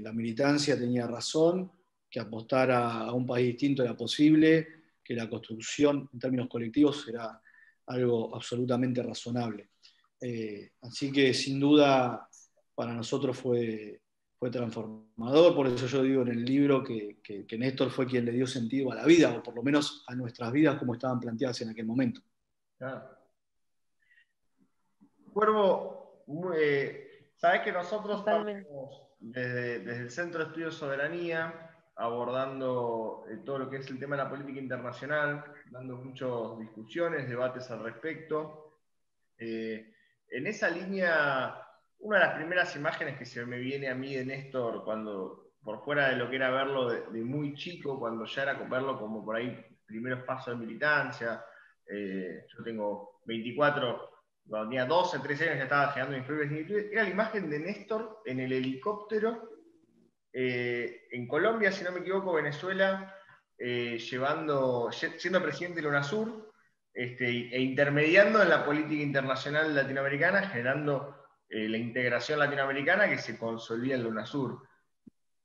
la 0.00 0.12
militancia 0.12 0.78
tenía 0.78 1.06
razón, 1.06 1.70
que 2.08 2.20
apostar 2.20 2.70
a, 2.70 3.12
un 3.12 3.26
país 3.26 3.48
distinto 3.48 3.82
era 3.82 3.96
posible, 3.96 4.68
que 5.02 5.14
la 5.14 5.28
construcción 5.28 6.08
en 6.12 6.18
términos 6.18 6.48
colectivos 6.48 7.06
era 7.08 7.40
algo 7.86 8.34
absolutamente 8.36 9.02
razonable. 9.02 9.70
Eh, 10.20 10.72
así 10.82 11.10
que 11.10 11.34
sin 11.34 11.60
duda 11.60 12.28
para 12.78 12.94
nosotros 12.94 13.36
fue, 13.36 14.00
fue 14.38 14.52
transformador, 14.52 15.52
por 15.52 15.66
eso 15.66 15.88
yo 15.88 16.00
digo 16.00 16.22
en 16.22 16.28
el 16.28 16.44
libro 16.44 16.84
que, 16.84 17.18
que, 17.24 17.58
Néstor 17.58 17.90
fue 17.90 18.06
quien 18.06 18.24
le 18.24 18.30
dio 18.30 18.46
sentido 18.46 18.92
a 18.92 18.94
la 18.94 19.04
vida, 19.04 19.36
o 19.36 19.42
por 19.42 19.56
lo 19.56 19.64
menos 19.64 20.04
a 20.06 20.14
nuestras 20.14 20.52
vidas 20.52 20.78
como 20.78 20.94
estaban 20.94 21.18
planteadas 21.18 21.60
en 21.62 21.70
aquel 21.70 21.86
momento. 21.86 22.20
Cuervo, 25.32 26.24
eh, 26.56 27.32
sabes 27.34 27.62
que 27.62 27.72
nosotros 27.72 28.20
estamos 28.20 29.02
desde, 29.18 29.96
el 29.96 30.08
Centro 30.12 30.38
de 30.38 30.46
Estudios 30.46 30.76
Soberanía 30.76 31.72
abordando 31.96 33.24
eh, 33.28 33.38
todo 33.44 33.58
lo 33.58 33.68
que 33.68 33.78
es 33.78 33.90
el 33.90 33.98
tema 33.98 34.14
de 34.14 34.22
la 34.22 34.30
política 34.30 34.60
internacional, 34.60 35.44
dando 35.72 35.96
muchas 35.96 36.60
discusiones, 36.60 37.28
debates 37.28 37.68
al 37.72 37.82
respecto. 37.82 38.78
Eh, 39.36 39.92
en 40.30 40.46
esa 40.46 40.70
línea, 40.70 41.64
una 42.00 42.18
de 42.18 42.26
las 42.26 42.34
primeras 42.36 42.76
imágenes 42.76 43.18
que 43.18 43.24
se 43.24 43.44
me 43.46 43.58
viene 43.58 43.88
a 43.88 43.94
mí 43.94 44.14
de 44.14 44.24
Néstor, 44.24 44.84
cuando 44.84 45.52
por 45.62 45.84
fuera 45.84 46.08
de 46.08 46.16
lo 46.16 46.30
que 46.30 46.36
era 46.36 46.50
verlo 46.50 46.88
de, 46.88 47.24
muy 47.24 47.54
chico, 47.54 47.98
cuando 47.98 48.24
ya 48.24 48.42
era 48.42 48.54
verlo 48.54 48.98
como 48.98 49.24
por 49.24 49.36
ahí 49.36 49.56
primeros 49.84 50.22
pasos 50.24 50.58
de 50.58 50.66
militancia, 50.66 51.44
eh, 51.86 52.44
yo 52.48 52.62
tengo 52.62 53.20
24, 53.24 54.10
cuando 54.46 54.68
tenía 54.68 54.86
12, 54.86 55.18
13 55.18 55.44
años 55.44 55.56
ya 55.58 55.62
estaba 55.64 55.92
generando 55.92 56.32
mis 56.32 56.70
era 56.92 57.02
la 57.02 57.10
imagen 57.10 57.50
de 57.50 57.58
Néstor 57.58 58.22
en 58.24 58.40
el 58.40 58.52
helicóptero 58.52 59.58
eh, 60.32 61.08
en 61.10 61.26
Colombia, 61.26 61.72
si 61.72 61.84
no 61.84 61.92
me 61.92 62.00
equivoco, 62.00 62.34
Venezuela, 62.34 63.14
eh, 63.58 63.98
llevando, 63.98 64.90
siendo 64.92 65.42
presidente 65.42 65.80
de 65.80 65.88
UNASUR 65.88 66.52
este, 66.94 67.26
e 67.26 67.60
intermediando 67.60 68.42
en 68.42 68.48
la 68.48 68.64
política 68.64 69.02
internacional 69.02 69.74
latinoamericana, 69.74 70.48
generando 70.48 71.17
eh, 71.48 71.68
la 71.68 71.78
integración 71.78 72.38
latinoamericana 72.38 73.08
que 73.08 73.18
se 73.18 73.38
consolida 73.38 73.94
en 73.94 74.02
la 74.02 74.08
UNASUR. 74.08 74.62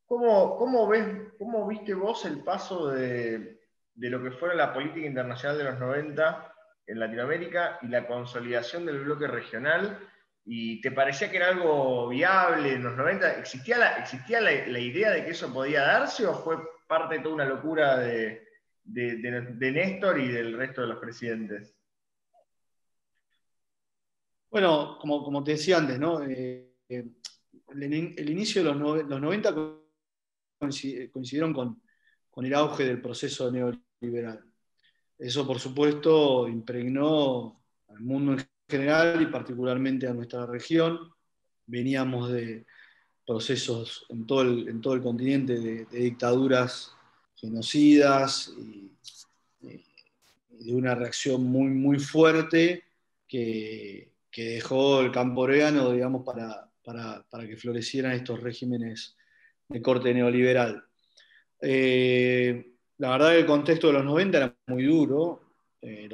¿Cómo, 0.06 0.58
cómo, 0.58 0.88
ves, 0.88 1.06
¿Cómo 1.38 1.68
viste 1.68 1.94
vos 1.94 2.26
el 2.26 2.44
paso 2.44 2.90
de, 2.90 3.60
de 3.96 4.10
lo 4.10 4.22
que 4.22 4.32
fue 4.32 4.56
la 4.56 4.74
política 4.74 5.08
internacional 5.08 5.58
de 5.58 5.64
los 5.64 5.80
90 5.80 6.54
en 6.88 7.00
Latinoamérica 7.00 7.80
y 7.82 7.88
la 7.88 8.06
consolidación 8.06 8.86
del 8.86 9.04
bloque 9.04 9.28
regional? 9.28 10.00
¿Y 10.46 10.82
te 10.82 10.92
parecía 10.92 11.32
que 11.32 11.38
era 11.38 11.50
algo 11.50 12.10
viable 12.10 12.74
en 12.74 12.84
los 12.84 12.98
90? 12.98 13.40
¿Existía 13.40 13.78
la, 13.78 13.98
existía 13.98 14.42
la, 14.42 14.52
idea 14.52 15.12
de 15.12 15.24
que 15.24 15.32
eso 15.32 15.54
podía 15.54 15.82
darse 15.84 16.28
o 16.28 16.34
fue 16.34 16.58
parte 16.86 17.16
de 17.16 17.22
toda 17.22 17.36
una 17.36 17.46
locura 17.46 17.98
de, 17.98 18.46
de, 18.84 19.72
Néstor 19.72 20.20
y 20.20 20.28
del 20.28 20.58
resto 20.58 20.82
de 20.82 20.88
los 20.88 20.98
presidentes? 20.98 21.74
Bueno, 24.54 25.00
como, 25.00 25.24
como 25.24 25.44
te 25.44 25.54
decía 25.54 25.80
antes, 25.80 25.98
¿no? 25.98 26.22
Eh, 26.22 26.76
el, 26.88 28.30
inicio 28.30 28.64
de 28.64 28.72
los, 28.72 29.08
los 29.08 29.20
90 29.20 29.56
coincidieron 30.60 31.52
con, 31.52 31.82
con 32.30 32.46
el 32.46 32.54
auge 32.54 32.86
del 32.86 33.02
proceso 33.02 33.52
neoliberal. 33.52 34.46
Eso, 35.18 35.48
por 35.48 35.60
supuesto, 35.60 36.48
impregnó 36.48 37.64
al 37.88 38.02
mundo 38.02 38.34
en 38.34 38.48
general 38.70 39.24
y 39.24 39.26
particularmente 39.26 40.06
a 40.06 40.14
nuestra 40.14 40.46
región. 40.46 41.00
Veníamos 41.66 42.32
de 42.32 42.68
procesos 43.26 44.06
en 44.10 44.28
todo 44.28 44.44
el, 44.44 44.68
en 44.68 44.82
todo 44.82 44.94
el 44.94 45.02
continente 45.02 45.60
de, 45.60 45.86
dictaduras 45.86 46.92
genocidas 47.38 48.54
y, 48.56 48.92
de 49.62 50.76
una 50.76 50.94
reacción 50.94 51.44
muy, 51.44 51.70
muy 51.70 51.98
fuerte 51.98 52.84
que, 53.28 54.13
dejó 54.42 55.02
el 55.02 55.12
campo 55.12 55.48
digamos, 55.48 56.24
para, 56.26 56.70
para, 56.84 57.48
que 57.48 57.56
florecieran 57.56 58.14
estos 58.14 58.42
regímenes 58.42 59.16
de 59.70 59.82
corte 59.82 60.14
neoliberal. 60.14 60.84
Eh, 61.62 62.74
la 62.98 63.12
verdad 63.12 63.32
que 63.32 63.40
el 63.40 63.46
contexto 63.46 63.88
de 63.88 63.94
los 63.94 64.06
90 64.06 64.38
era 64.38 64.56
muy 64.68 64.84
duro, 64.84 65.42
eh, 65.82 66.10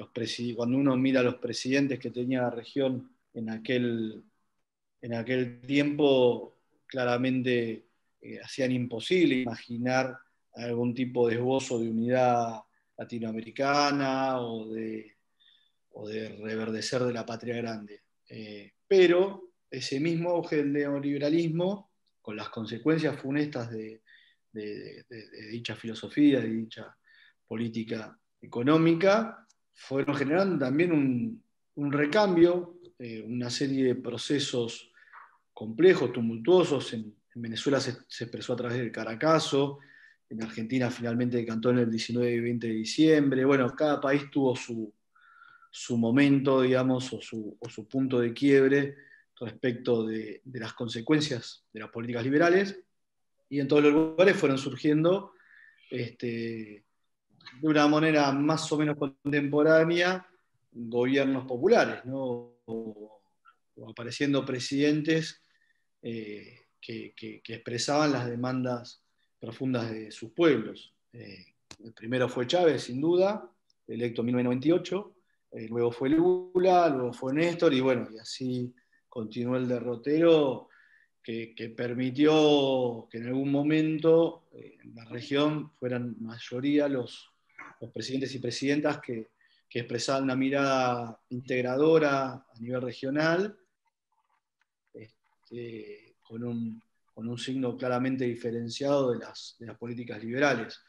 cuando 0.56 0.78
uno 0.78 0.98
mira 0.98 1.24
los 1.24 1.36
presidentes 1.36 2.00
que 2.00 2.12
tenía 2.12 2.42
la 2.42 2.50
región 2.50 3.12
en 3.34 3.50
aquel, 3.50 4.24
en 5.02 5.14
aquel 5.14 5.62
tiempo, 5.62 6.58
claramente 6.86 7.86
eh, 8.22 8.40
hacían 8.44 8.72
imposible 8.72 9.36
imaginar 9.36 10.18
algún 10.56 10.94
tipo 10.94 11.28
de 11.28 11.36
esbozo 11.36 11.80
de 11.80 11.90
unidad 11.90 12.62
latinoamericana 12.98 14.42
o 14.42 14.68
de, 14.68 15.16
de 16.08 16.30
reverdecer 16.38 17.04
de 17.04 17.14
la 17.14 17.26
patria 17.26 17.56
grande. 17.56 18.02
Eh, 18.30 18.74
pero 18.88 19.52
ese 19.70 20.00
mismo 20.00 20.30
auge 20.30 20.58
del 20.58 20.72
neoliberalismo, 20.72 21.92
con 22.22 22.36
las 22.36 22.50
consecuencias 22.50 23.20
funestas 23.20 23.72
de, 23.72 24.02
dicha 25.52 25.76
filosofía, 25.76 26.40
de 26.40 26.50
dicha 26.50 26.96
política 27.48 28.18
económica, 28.42 29.46
fueron 29.74 30.16
generando 30.16 30.66
también 30.66 30.92
un, 31.76 31.92
recambio, 31.92 32.80
eh, 33.00 33.22
una 33.22 33.50
serie 33.50 33.86
de 33.86 33.96
procesos 33.96 34.92
complejos, 35.54 36.14
tumultuosos. 36.14 36.94
En, 36.94 37.18
Venezuela 37.36 37.80
se, 37.80 37.92
expresó 37.92 38.52
a 38.54 38.58
través 38.58 38.78
del 38.80 38.92
Caracazo, 38.92 39.80
en 40.30 40.44
Argentina 40.44 40.92
finalmente 40.92 41.38
decantó 41.38 41.70
en 41.70 41.80
el 41.80 41.90
19 41.90 42.32
y 42.32 42.40
20 42.42 42.68
de 42.68 42.74
diciembre. 42.74 43.46
Bueno, 43.46 43.74
cada 43.76 44.02
país 44.02 44.30
tuvo 44.30 44.56
su, 44.58 44.94
momento, 45.98 46.62
digamos, 46.62 47.12
o 47.14 47.22
su, 47.22 47.88
punto 47.90 48.20
de 48.20 48.34
quiebre 48.34 48.96
respecto 49.40 50.06
de, 50.06 50.42
las 50.54 50.74
consecuencias 50.74 51.66
de 51.72 51.80
las 51.80 51.90
políticas 51.90 52.24
liberales. 52.24 52.80
Y 53.50 53.60
en 53.60 53.68
todos 53.68 53.84
los 53.84 53.94
lugares 53.94 54.36
fueron 54.36 54.58
surgiendo 54.58 55.34
este, 55.90 56.86
de 57.62 57.68
una 57.68 57.88
manera 57.88 58.32
más 58.32 58.72
o 58.72 58.78
menos 58.78 58.98
contemporánea 58.98 60.26
gobiernos 60.72 61.46
populares, 61.46 62.06
¿no? 62.06 62.56
o, 62.66 63.22
apareciendo 63.88 64.46
presidentes 64.46 65.42
eh, 66.02 66.60
que, 66.82 67.14
expresaban 67.48 68.12
las 68.12 68.30
demandas 68.30 69.04
profundas 69.40 69.90
de 69.92 70.12
sus 70.12 70.32
pueblos. 70.32 70.94
Eh, 71.14 71.46
el 71.84 71.94
primero 71.94 72.28
fue 72.28 72.46
Chávez, 72.46 72.84
sin 72.84 73.00
duda, 73.00 73.50
electo 73.88 74.22
en 74.22 74.28
1998, 74.28 75.16
eh, 75.52 75.68
luego 75.68 75.92
fue 75.92 76.10
Lula, 76.10 76.90
luego 76.90 77.14
fue 77.14 77.34
Néstor, 77.34 77.74
y 77.74 77.82
bueno, 77.82 78.08
y 78.14 78.20
así 78.20 78.74
continuó 79.08 79.58
el 79.58 79.68
derrotero 79.68 80.70
que, 81.24 81.74
permitió 81.76 83.08
que 83.12 83.20
en 83.20 83.28
algún 83.28 83.52
momento 83.52 84.48
en 84.52 84.96
la 84.96 85.06
región 85.06 85.72
fueran 85.76 86.16
mayoría 86.20 86.88
los, 86.88 87.32
presidentes 87.94 88.34
y 88.36 88.40
presidentas 88.40 89.00
que, 89.00 89.30
expresaban 89.72 90.24
una 90.24 90.36
mirada 90.36 91.22
integradora 91.30 92.32
a 92.32 92.60
nivel 92.60 92.82
regional, 92.82 93.56
este, 94.92 96.16
con, 96.24 96.44
un, 96.44 97.38
signo 97.38 97.78
claramente 97.78 98.26
diferenciado 98.26 99.12
de 99.12 99.20
las, 99.20 99.58
políticas 99.78 100.24
liberales. 100.24 100.82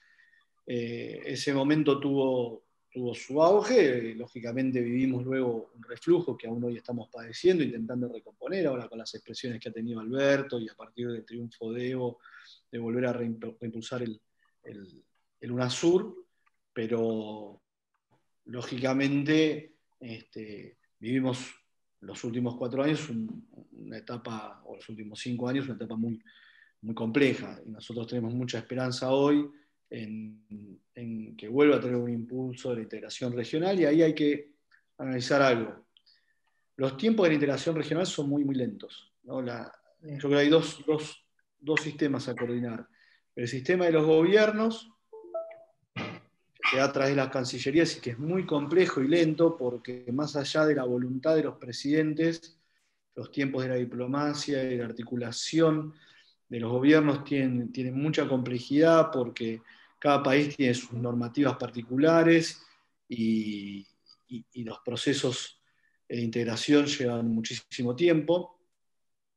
Eh, 0.66 1.20
ese 1.27 1.53
momento 1.53 2.01
tuvo, 2.01 2.62
tuvo 2.90 3.14
su 3.14 3.42
auge, 3.42 4.14
lógicamente 4.14 4.81
vivimos 4.81 5.24
luego 5.24 5.70
un 5.74 5.83
reflujo 5.83 6.37
que 6.37 6.48
aún 6.48 6.64
hoy 6.64 6.76
estamos 6.76 7.09
padeciendo, 7.09 7.62
intentando 7.62 8.12
recomponer 8.12 8.66
ahora 8.66 8.88
con 8.88 8.98
las 8.98 9.14
expresiones 9.14 9.61
que 9.61 9.68
ha 9.68 9.72
tenido 9.72 10.00
Alberto 10.00 10.59
y 10.59 10.68
a 10.68 10.74
partir 10.74 11.09
del 11.09 11.24
triunfo 11.24 11.72
de 11.72 11.90
Evo, 11.90 12.18
de 12.70 12.79
volver 12.79 13.07
a 13.07 13.12
reimpulsar 13.12 14.03
el, 14.03 14.20
el, 14.64 15.05
el 15.40 15.53
UNASUR 15.53 16.20
pero 16.72 17.61
lógicamente 18.46 19.74
este, 19.98 20.79
vivimos 20.98 21.53
los 22.00 22.24
últimos 22.24 22.57
cuatro 22.57 22.83
años 22.83 23.09
una 23.11 23.98
etapa, 23.98 24.62
o 24.64 24.76
los 24.76 24.88
últimos 24.88 25.20
cinco 25.20 25.48
años, 25.48 25.66
una 25.66 25.74
etapa 25.74 25.96
muy, 25.96 26.22
muy 26.83 26.94
compleja. 26.94 27.61
Y 27.66 27.70
nosotros 27.70 28.07
tenemos 28.07 28.33
mucha 28.35 28.59
esperanza 28.59 29.11
hoy 29.11 29.50
en, 29.90 31.37
que 31.37 31.48
vuelva 31.48 31.76
a 31.76 31.81
tener 31.81 31.96
un 31.96 32.11
impulso 32.11 32.70
de 32.70 32.76
la 32.76 32.83
integración 32.83 33.33
regional 33.33 33.79
y 33.81 33.85
ahí 33.85 34.03
hay 34.03 34.14
que 34.14 34.53
analizar 34.98 35.42
algo. 35.42 35.87
Los 36.76 36.96
tiempos 36.96 37.24
de 37.24 37.31
la 37.31 37.35
integración 37.35 37.76
regional 37.76 38.07
son 38.07 38.29
muy, 38.29 38.44
muy 38.44 38.55
lentos. 38.55 39.12
yo 39.22 39.42
creo 40.03 40.31
que 40.31 40.37
hay 40.37 40.48
dos, 40.48 40.85
dos 41.59 41.81
sistemas 41.81 42.29
a 42.29 42.35
coordinar. 42.35 42.87
El 43.35 43.48
sistema 43.48 43.87
de 43.87 43.92
los 43.92 44.07
gobiernos 44.07 44.90
que 46.70 46.76
da 46.76 46.85
a 46.85 46.92
través 46.92 47.11
de 47.11 47.16
las 47.16 47.31
cancillerías 47.31 47.96
y 47.96 48.00
que 48.00 48.11
es 48.11 48.18
muy 48.18 48.46
complejo 48.46 49.00
y 49.00 49.09
lento 49.09 49.57
porque 49.57 50.05
más 50.12 50.37
allá 50.37 50.66
de 50.66 50.74
la 50.74 50.85
voluntad 50.85 51.35
de 51.35 51.44
los 51.44 51.57
presidentes, 51.57 52.59
los 53.16 53.33
tiempos 53.33 53.62
de 53.62 53.70
la 53.70 53.74
diplomacia 53.74 54.62
y 54.62 54.79
la 54.79 54.85
articulación 54.85 55.94
de 56.48 56.61
los 56.61 56.70
gobiernos 56.70 57.24
tienen, 57.24 57.72
tienen 57.72 58.00
mucha 58.00 58.29
complejidad 58.29 59.11
porque 59.12 59.62
cada 60.01 60.23
país 60.23 60.57
tiene 60.57 60.75
sus 60.75 60.93
normativas 60.95 61.57
particulares 61.57 62.61
y, 63.09 63.87
los 64.55 64.79
procesos 64.85 65.61
de 66.09 66.21
integración 66.21 66.87
llevan 66.87 67.29
muchísimo 67.35 67.97
tiempo, 67.97 68.61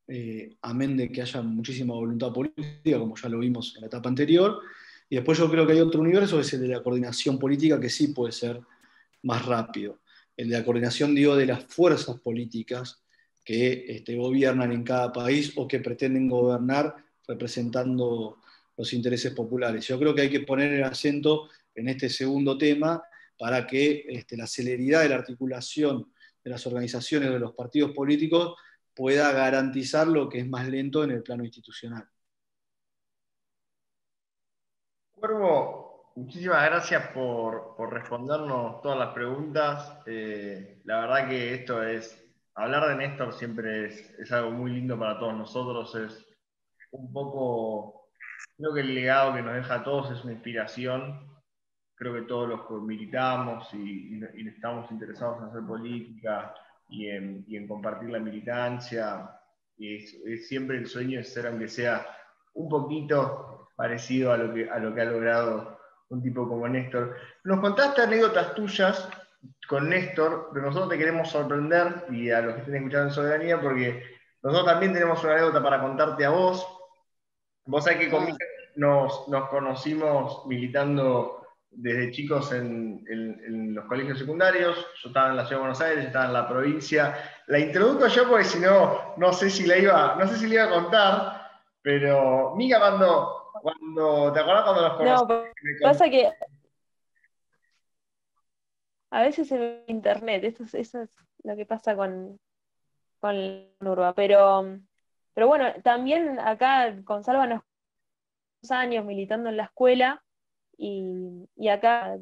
eh, 0.08 0.56
amén 0.62 0.96
de 0.96 1.12
que 1.12 1.24
haya 1.24 1.42
muchísima 1.42 1.96
voluntad 1.96 2.32
política, 2.32 3.00
como 3.00 3.16
ya 3.16 3.30
lo 3.30 3.40
vimos 3.40 3.74
en 3.76 3.82
la 3.82 3.88
etapa 3.88 4.10
anterior. 4.10 4.60
Y 5.10 5.16
después 5.16 5.40
yo 5.40 5.50
creo 5.50 5.66
que 5.66 5.74
hay 5.74 5.80
otro 5.80 6.02
universo, 6.02 6.36
que 6.36 6.44
es 6.44 6.54
el 6.54 6.62
de 6.62 6.68
la 6.68 6.84
coordinación 6.84 7.40
política, 7.40 7.80
que 7.80 7.90
sí 7.90 8.10
puede 8.10 8.32
ser 8.32 8.62
más 9.24 9.46
rápido. 9.46 10.00
El 10.38 10.50
de 10.50 10.60
la 10.60 10.64
coordinación, 10.64 11.16
digo, 11.16 11.36
de 11.36 11.48
las 11.48 11.64
fuerzas 11.66 12.20
políticas 12.20 13.04
que 13.44 13.86
este, 13.90 14.16
gobiernan 14.16 14.72
en 14.72 14.84
cada 14.84 15.12
país 15.12 15.54
o 15.56 15.68
que 15.68 15.80
pretenden 15.80 16.30
gobernar 16.30 16.96
representando 17.28 18.38
los 18.78 18.94
intereses 18.94 19.34
populares. 19.34 19.88
Yo 19.88 20.00
creo 20.00 20.16
que 20.16 20.22
hay 20.22 20.30
que 20.30 20.42
poner 20.42 20.74
el 20.74 20.84
acento 20.84 21.50
en 21.76 21.90
este 21.90 22.10
segundo 22.10 22.58
tema 22.58 23.04
para 23.38 23.66
que 23.66 24.06
este, 24.08 24.38
la 24.38 24.48
celeridad 24.48 25.02
de 25.02 25.10
la 25.10 25.16
articulación 25.16 26.12
de 26.44 26.52
las 26.52 26.66
organizaciones 26.68 27.30
de 27.30 27.40
los 27.40 27.54
partidos 27.54 27.92
políticos 27.92 28.56
pueda 28.94 29.32
garantizar 29.32 30.08
lo 30.08 30.30
que 30.30 30.40
es 30.40 30.48
más 30.48 30.68
lento 30.68 31.04
en 31.04 31.12
el 31.12 31.24
plano 31.24 31.44
institucional. 31.44 32.08
Cuervo, 35.12 36.12
muchísimas 36.16 36.66
gracias 36.66 37.08
por, 37.10 37.76
respondernos 37.92 38.82
todas 38.82 39.00
las 39.00 39.14
preguntas. 39.14 40.00
Eh, 40.06 40.82
la 40.84 41.00
verdad 41.00 41.30
que 41.30 41.54
esto 41.56 41.82
es, 41.82 42.24
hablar 42.56 42.90
de 42.90 42.96
Néstor 42.96 43.34
siempre 43.34 43.88
es, 43.88 44.14
es 44.20 44.32
algo 44.32 44.52
muy 44.52 44.72
lindo 44.72 45.00
para 45.00 45.18
todos 45.18 45.34
nosotros, 45.34 45.96
es 45.96 46.26
un 46.92 47.12
poco, 47.12 48.03
creo 48.58 48.74
que 48.74 48.82
el 48.82 48.96
legado 48.96 49.34
que 49.34 49.42
nos 49.42 49.56
deja 49.56 49.76
a 49.76 49.84
todos 49.84 50.12
es 50.12 50.24
una 50.24 50.34
inspiración. 50.34 51.28
Creo 51.96 52.14
que 52.14 52.22
todos 52.24 52.50
los 52.50 52.68
que 52.68 52.74
militamos 52.76 53.74
y, 53.74 54.20
estamos 54.48 54.90
interesados 54.92 55.40
en 55.40 55.50
hacer 55.50 55.62
política 55.62 56.54
y 56.90 57.10
en, 57.10 57.68
compartir 57.68 58.10
la 58.10 58.20
militancia, 58.20 59.30
es, 59.78 60.48
siempre 60.48 60.78
el 60.78 60.88
sueño 60.88 61.18
de 61.18 61.24
ser, 61.24 61.48
aunque 61.48 61.68
sea 61.68 62.06
un 62.54 62.70
poquito 62.70 63.70
parecido 63.76 64.32
a 64.32 64.38
lo 64.38 64.54
que, 64.54 64.70
a 64.70 64.80
lo 64.80 64.94
que 64.94 65.02
ha 65.02 65.06
logrado 65.06 65.80
un 66.10 66.22
tipo 66.22 66.48
como 66.48 66.68
Néstor. 66.68 67.16
Nos 67.44 67.60
contaste 67.60 68.02
anécdotas 68.02 68.54
tuyas 68.54 69.10
con 69.68 69.90
Néstor, 69.90 70.50
pero 70.54 70.68
nosotros 70.68 70.90
te 70.90 70.98
queremos 70.98 71.30
sorprender 71.30 72.06
y 72.12 72.30
a 72.30 72.42
los 72.42 72.54
que 72.56 72.60
estén 72.62 72.76
escuchando 72.76 73.08
en 73.08 73.14
Soberanía, 73.14 73.62
porque 73.62 74.04
nosotros 74.42 74.72
también 74.72 74.94
tenemos 74.94 75.24
una 75.24 75.34
anécdota 75.34 75.64
para 75.64 75.82
contarte 75.82 76.26
a 76.26 76.30
vos. 76.30 76.68
Vos 77.66 77.84
sabés 77.84 78.00
que 78.00 78.10
conmigo 78.10 78.38
nos, 78.76 79.28
nos 79.28 79.50
conocimos 79.50 80.46
militando 80.48 81.44
desde 81.76 82.12
chicos 82.12 82.52
en, 82.52 83.74
los 83.74 83.86
colegios 83.86 84.20
secundarios. 84.20 84.76
Yo 85.02 85.10
estaba 85.10 85.30
en 85.30 85.38
la 85.38 85.46
ciudad 85.46 85.58
de 85.58 85.62
Buenos 85.62 85.82
Aires, 85.82 86.06
estaba 86.06 86.26
en 86.26 86.34
la 86.34 86.48
provincia. 86.48 87.16
La 87.48 87.60
introduzco 87.60 88.08
yo 88.08 88.28
porque 88.28 88.46
si 88.46 88.60
no, 88.60 89.16
no 89.18 89.34
sé 89.34 89.50
si 89.50 89.66
la 89.66 89.78
iba, 89.78 90.16
no 90.16 90.28
sé 90.28 90.38
si 90.38 90.48
le 90.48 90.56
iba 90.56 90.66
a 90.66 90.70
contar, 90.70 91.52
pero 91.82 92.56
Mica 92.56 92.80
cuando, 92.80 93.52
cuando 93.62 94.34
¿te 94.34 94.40
acuerdas 94.40 94.64
cuando 94.64 94.82
nos 94.82 94.98
conocimos? 94.98 95.30
No, 95.30 95.82
pasa 95.82 96.10
que 96.10 96.32
a 99.12 99.22
veces 99.22 99.52
en 99.52 99.84
internet, 99.88 100.44
eso 100.44 100.64
es, 100.64 100.74
eso 100.74 101.02
es 101.02 101.16
lo 101.44 101.56
que 101.56 101.66
pasa 101.66 101.96
con, 101.96 102.40
con 103.20 103.36
Urba, 103.82 104.14
pero 104.14 104.80
pero 105.34 105.48
bueno, 105.48 105.74
también 105.84 106.40
acá 106.40 106.96
con 107.06 107.24
Salva 107.24 107.64
años 108.72 109.06
militando 109.06 109.50
en 109.50 109.58
la 109.58 109.66
escuela 109.66 110.24
y, 110.78 111.48
acá 111.70 112.18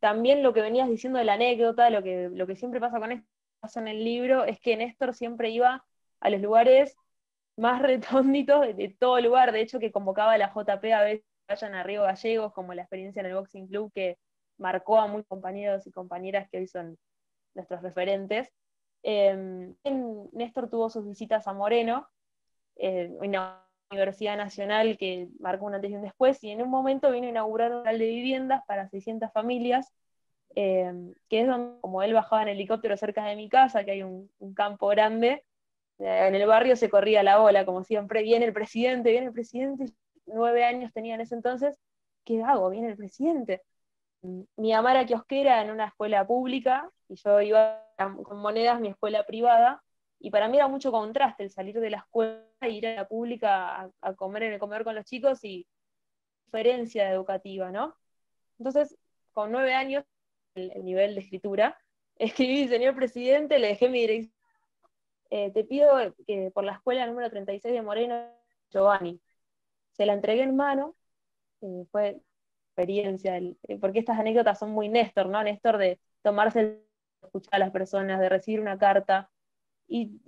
también 0.00 0.42
lo 0.42 0.52
que 0.52 0.62
venías 0.62 0.88
diciendo 0.88 1.18
de 1.18 1.24
la 1.24 1.34
anécdota, 1.34 1.90
lo 1.90 2.02
que, 2.02 2.30
lo 2.32 2.46
que 2.46 2.56
siempre 2.56 2.80
pasa 2.80 3.00
con 3.00 3.12
esto, 3.12 3.28
pasa 3.60 3.80
en 3.80 3.88
el 3.88 4.04
libro, 4.04 4.44
es 4.44 4.60
que 4.60 4.76
Néstor 4.76 5.14
siempre 5.14 5.50
iba 5.50 5.84
a 6.20 6.30
los 6.30 6.40
lugares 6.40 6.96
más 7.56 7.82
recónditos 7.82 8.60
de, 8.76 8.96
todo 8.98 9.20
lugar, 9.20 9.52
de 9.52 9.60
hecho 9.60 9.80
que 9.80 9.92
convocaba 9.92 10.34
a 10.34 10.38
la 10.38 10.52
JP 10.52 10.84
a 10.92 11.02
veces 11.02 11.24
vayan 11.48 11.74
a 11.74 11.82
Río 11.82 12.02
Gallegos, 12.02 12.52
como 12.52 12.74
la 12.74 12.82
experiencia 12.82 13.20
en 13.20 13.26
el 13.26 13.34
Boxing 13.34 13.68
Club 13.68 13.90
que 13.94 14.18
marcó 14.58 14.98
a 15.00 15.06
muchos 15.06 15.26
compañeros 15.28 15.86
y 15.86 15.92
compañeras 15.92 16.48
que 16.50 16.58
hoy 16.58 16.66
son 16.66 16.98
nuestros 17.54 17.82
referentes. 17.82 18.52
Eh, 19.02 19.72
Néstor 20.32 20.68
tuvo 20.68 20.90
sus 20.90 21.06
visitas 21.06 21.46
a 21.48 21.52
Moreno, 21.52 22.08
eh, 22.78 23.10
una 23.20 23.64
universidad 23.90 24.36
nacional 24.36 24.96
que 24.98 25.28
marcó 25.40 25.66
un 25.66 25.74
antes 25.74 25.90
y 25.90 25.94
un 25.94 26.02
después, 26.02 26.42
y 26.44 26.50
en 26.50 26.62
un 26.62 26.70
momento 26.70 27.10
vino 27.10 27.26
a 27.26 27.30
inaugurar 27.30 27.72
un 27.72 27.84
de 27.84 27.98
viviendas 27.98 28.62
para 28.66 28.88
600 28.88 29.32
familias, 29.32 29.92
eh, 30.54 30.92
que 31.28 31.42
es 31.42 31.46
donde, 31.46 31.80
como 31.80 32.02
él 32.02 32.14
bajaba 32.14 32.42
en 32.42 32.48
helicóptero 32.48 32.96
cerca 32.96 33.24
de 33.24 33.36
mi 33.36 33.48
casa, 33.48 33.84
que 33.84 33.92
hay 33.92 34.02
un, 34.02 34.30
campo 34.54 34.88
grande, 34.88 35.44
eh, 35.98 36.26
en 36.28 36.34
el 36.34 36.46
barrio 36.46 36.76
se 36.76 36.90
corría 36.90 37.22
la 37.22 37.42
ola, 37.42 37.64
como 37.64 37.84
siempre, 37.84 38.22
viene 38.22 38.46
el 38.46 38.52
presidente, 38.52 39.10
viene 39.10 39.26
el 39.28 39.32
presidente, 39.32 39.86
nueve 40.26 40.64
años 40.64 40.92
tenía 40.92 41.14
en 41.14 41.22
ese 41.22 41.34
entonces, 41.34 41.74
¿qué 42.24 42.42
hago? 42.42 42.70
Viene 42.70 42.88
el 42.88 42.96
presidente. 42.96 43.62
Mi 44.22 44.72
mamá 44.72 44.92
era 44.92 45.06
kiosquera 45.06 45.62
en 45.62 45.70
una 45.70 45.86
escuela 45.86 46.26
pública, 46.26 46.90
y 47.08 47.16
yo 47.16 47.40
iba 47.40 47.84
con 48.24 48.38
monedas 48.40 48.80
mi 48.80 48.88
escuela 48.88 49.24
privada, 49.24 49.82
y 50.20 50.30
para 50.30 50.48
mí 50.48 50.56
era 50.56 50.68
mucho 50.68 50.90
contraste 50.90 51.44
el 51.44 51.50
salir 51.50 51.78
de 51.80 51.90
la 51.90 51.98
escuela 51.98 52.44
e 52.60 52.70
ir 52.70 52.86
a 52.86 52.94
la 52.94 53.08
pública 53.08 53.90
a, 54.00 54.14
comer 54.14 54.44
en 54.44 54.54
el 54.54 54.58
comedor 54.58 54.84
con 54.84 54.94
los 54.94 55.04
chicos 55.04 55.44
y 55.44 55.66
diferencia 56.46 57.10
educativa, 57.10 57.70
¿no? 57.70 57.94
Entonces, 58.58 58.96
con 59.32 59.52
nueve 59.52 59.74
años, 59.74 60.04
el, 60.54 60.84
nivel 60.84 61.14
de 61.14 61.20
escritura, 61.20 61.78
escribí, 62.16 62.68
señor 62.68 62.96
presidente, 62.96 63.58
le 63.58 63.68
dejé 63.68 63.88
mi 63.88 64.00
dirección. 64.00 64.34
Eh, 65.30 65.50
te 65.52 65.64
pido 65.64 66.14
que 66.26 66.50
por 66.52 66.64
la 66.64 66.72
escuela 66.72 67.06
número 67.06 67.30
36 67.30 67.72
de 67.74 67.82
Moreno, 67.82 68.30
Giovanni, 68.70 69.20
se 69.92 70.06
la 70.06 70.14
entregué 70.14 70.42
en 70.42 70.56
mano, 70.56 70.96
eh, 71.60 71.84
fue 71.90 72.20
experiencia, 72.68 73.36
eh, 73.36 73.78
porque 73.80 73.98
estas 73.98 74.18
anécdotas 74.18 74.58
son 74.58 74.70
muy 74.70 74.88
Néstor, 74.88 75.28
¿no? 75.28 75.42
Néstor 75.42 75.76
de 75.78 76.00
tomarse 76.22 76.60
el 76.60 76.84
escuchar 77.22 77.54
a 77.54 77.58
las 77.58 77.70
personas, 77.72 78.20
de 78.20 78.28
recibir 78.28 78.60
una 78.60 78.78
carta, 78.78 79.30
y 79.88 80.20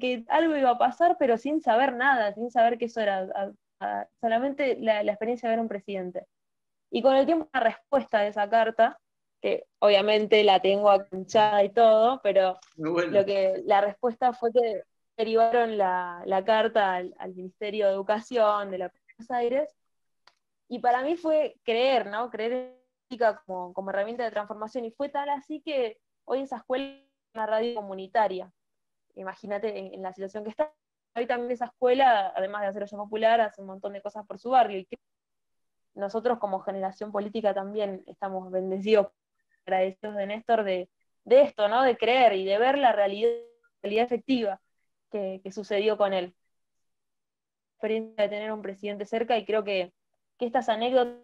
que 0.00 0.24
algo 0.28 0.56
iba 0.56 0.70
a 0.70 0.78
pasar, 0.78 1.16
pero 1.18 1.36
sin 1.36 1.60
saber 1.60 1.94
nada, 1.94 2.32
sin 2.34 2.50
saber 2.50 2.78
que 2.78 2.86
eso 2.86 3.00
era 3.00 3.52
solamente 4.20 4.76
la, 4.78 5.02
experiencia 5.02 5.48
de 5.48 5.56
ver 5.56 5.62
un 5.62 5.68
presidente. 5.68 6.26
Y 6.90 7.02
con 7.02 7.16
el 7.16 7.26
tiempo 7.26 7.48
la 7.52 7.60
respuesta 7.60 8.20
de 8.20 8.28
esa 8.28 8.48
carta, 8.48 8.98
que 9.40 9.66
obviamente 9.80 10.44
la 10.44 10.60
tengo 10.60 10.90
acanchada 10.90 11.64
y 11.64 11.70
todo, 11.70 12.20
pero 12.22 12.58
lo 12.76 13.24
que 13.24 13.62
la 13.64 13.80
respuesta 13.80 14.32
fue 14.32 14.52
que 14.52 14.82
derivaron 15.16 15.76
la, 15.76 16.42
carta 16.46 16.94
al, 16.94 17.34
Ministerio 17.34 17.86
de 17.86 17.92
Educación 17.92 18.70
de 18.70 18.78
la 18.78 18.92
Buenos 19.16 19.30
Aires, 19.30 19.74
y 20.68 20.78
para 20.78 21.02
mí 21.02 21.16
fue 21.16 21.56
creer, 21.64 22.06
¿no? 22.06 22.30
Creer 22.30 22.52
en 22.52 22.82
como, 23.44 23.74
como 23.74 23.90
herramienta 23.90 24.24
de 24.24 24.30
transformación, 24.30 24.86
y 24.86 24.90
fue 24.90 25.10
tal 25.10 25.28
así 25.28 25.60
que 25.60 25.98
hoy 26.24 26.40
esa 26.40 26.56
escuela 26.56 26.98
una 27.34 27.46
radio 27.46 27.74
comunitaria. 27.74 28.52
Imagínate 29.14 29.94
en, 29.94 30.02
la 30.02 30.12
situación 30.12 30.44
que 30.44 30.50
está. 30.50 30.72
Hoy 31.14 31.26
también 31.26 31.50
esa 31.50 31.66
escuela, 31.66 32.32
además 32.34 32.62
de 32.62 32.68
hacer 32.68 32.96
popular, 32.96 33.40
hace 33.40 33.60
un 33.60 33.66
montón 33.66 33.92
de 33.92 34.02
cosas 34.02 34.26
por 34.26 34.38
su 34.38 34.50
barrio. 34.50 34.78
Y 34.78 34.88
nosotros 35.94 36.38
como 36.38 36.60
generación 36.60 37.12
política 37.12 37.52
también 37.52 38.02
estamos 38.06 38.50
bendecidos, 38.50 39.08
agradecidos 39.66 40.16
de 40.16 40.26
Néstor 40.26 40.64
de, 40.64 40.88
esto, 41.26 41.68
¿no? 41.68 41.82
De 41.82 41.96
creer 41.96 42.32
y 42.34 42.44
de 42.44 42.58
ver 42.58 42.78
la 42.78 42.92
realidad, 42.92 43.30
realidad 43.82 44.06
efectiva 44.06 44.60
que, 45.10 45.40
sucedió 45.52 45.98
con 45.98 46.14
él. 46.14 46.34
La 46.34 47.74
experiencia 47.74 48.22
de 48.22 48.28
tener 48.28 48.52
un 48.52 48.62
presidente 48.62 49.04
cerca 49.04 49.36
y 49.36 49.44
creo 49.44 49.64
que, 49.64 49.92
que 50.38 50.46
estas 50.46 50.68
anécdotas 50.68 51.18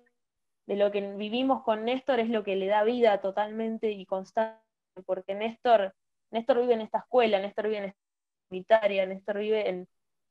de 0.66 0.76
lo 0.76 0.90
que 0.92 1.00
vivimos 1.00 1.62
con 1.62 1.84
Néstor 1.86 2.20
es 2.20 2.28
lo 2.28 2.44
que 2.44 2.56
le 2.56 2.66
da 2.66 2.84
vida 2.84 3.22
totalmente 3.22 3.90
y 3.90 4.04
constante 4.04 4.68
porque 5.04 5.34
Néstor, 5.34 5.94
Néstor 6.30 6.60
vive 6.60 6.74
en 6.74 6.80
esta 6.82 6.98
escuela, 6.98 7.38
Néstor 7.40 7.66
vive 7.66 7.78
en 7.78 7.84
esta 7.86 8.00
comunitaria, 8.48 9.06
Néstor 9.06 9.38
vive 9.38 9.68
en, 9.68 9.88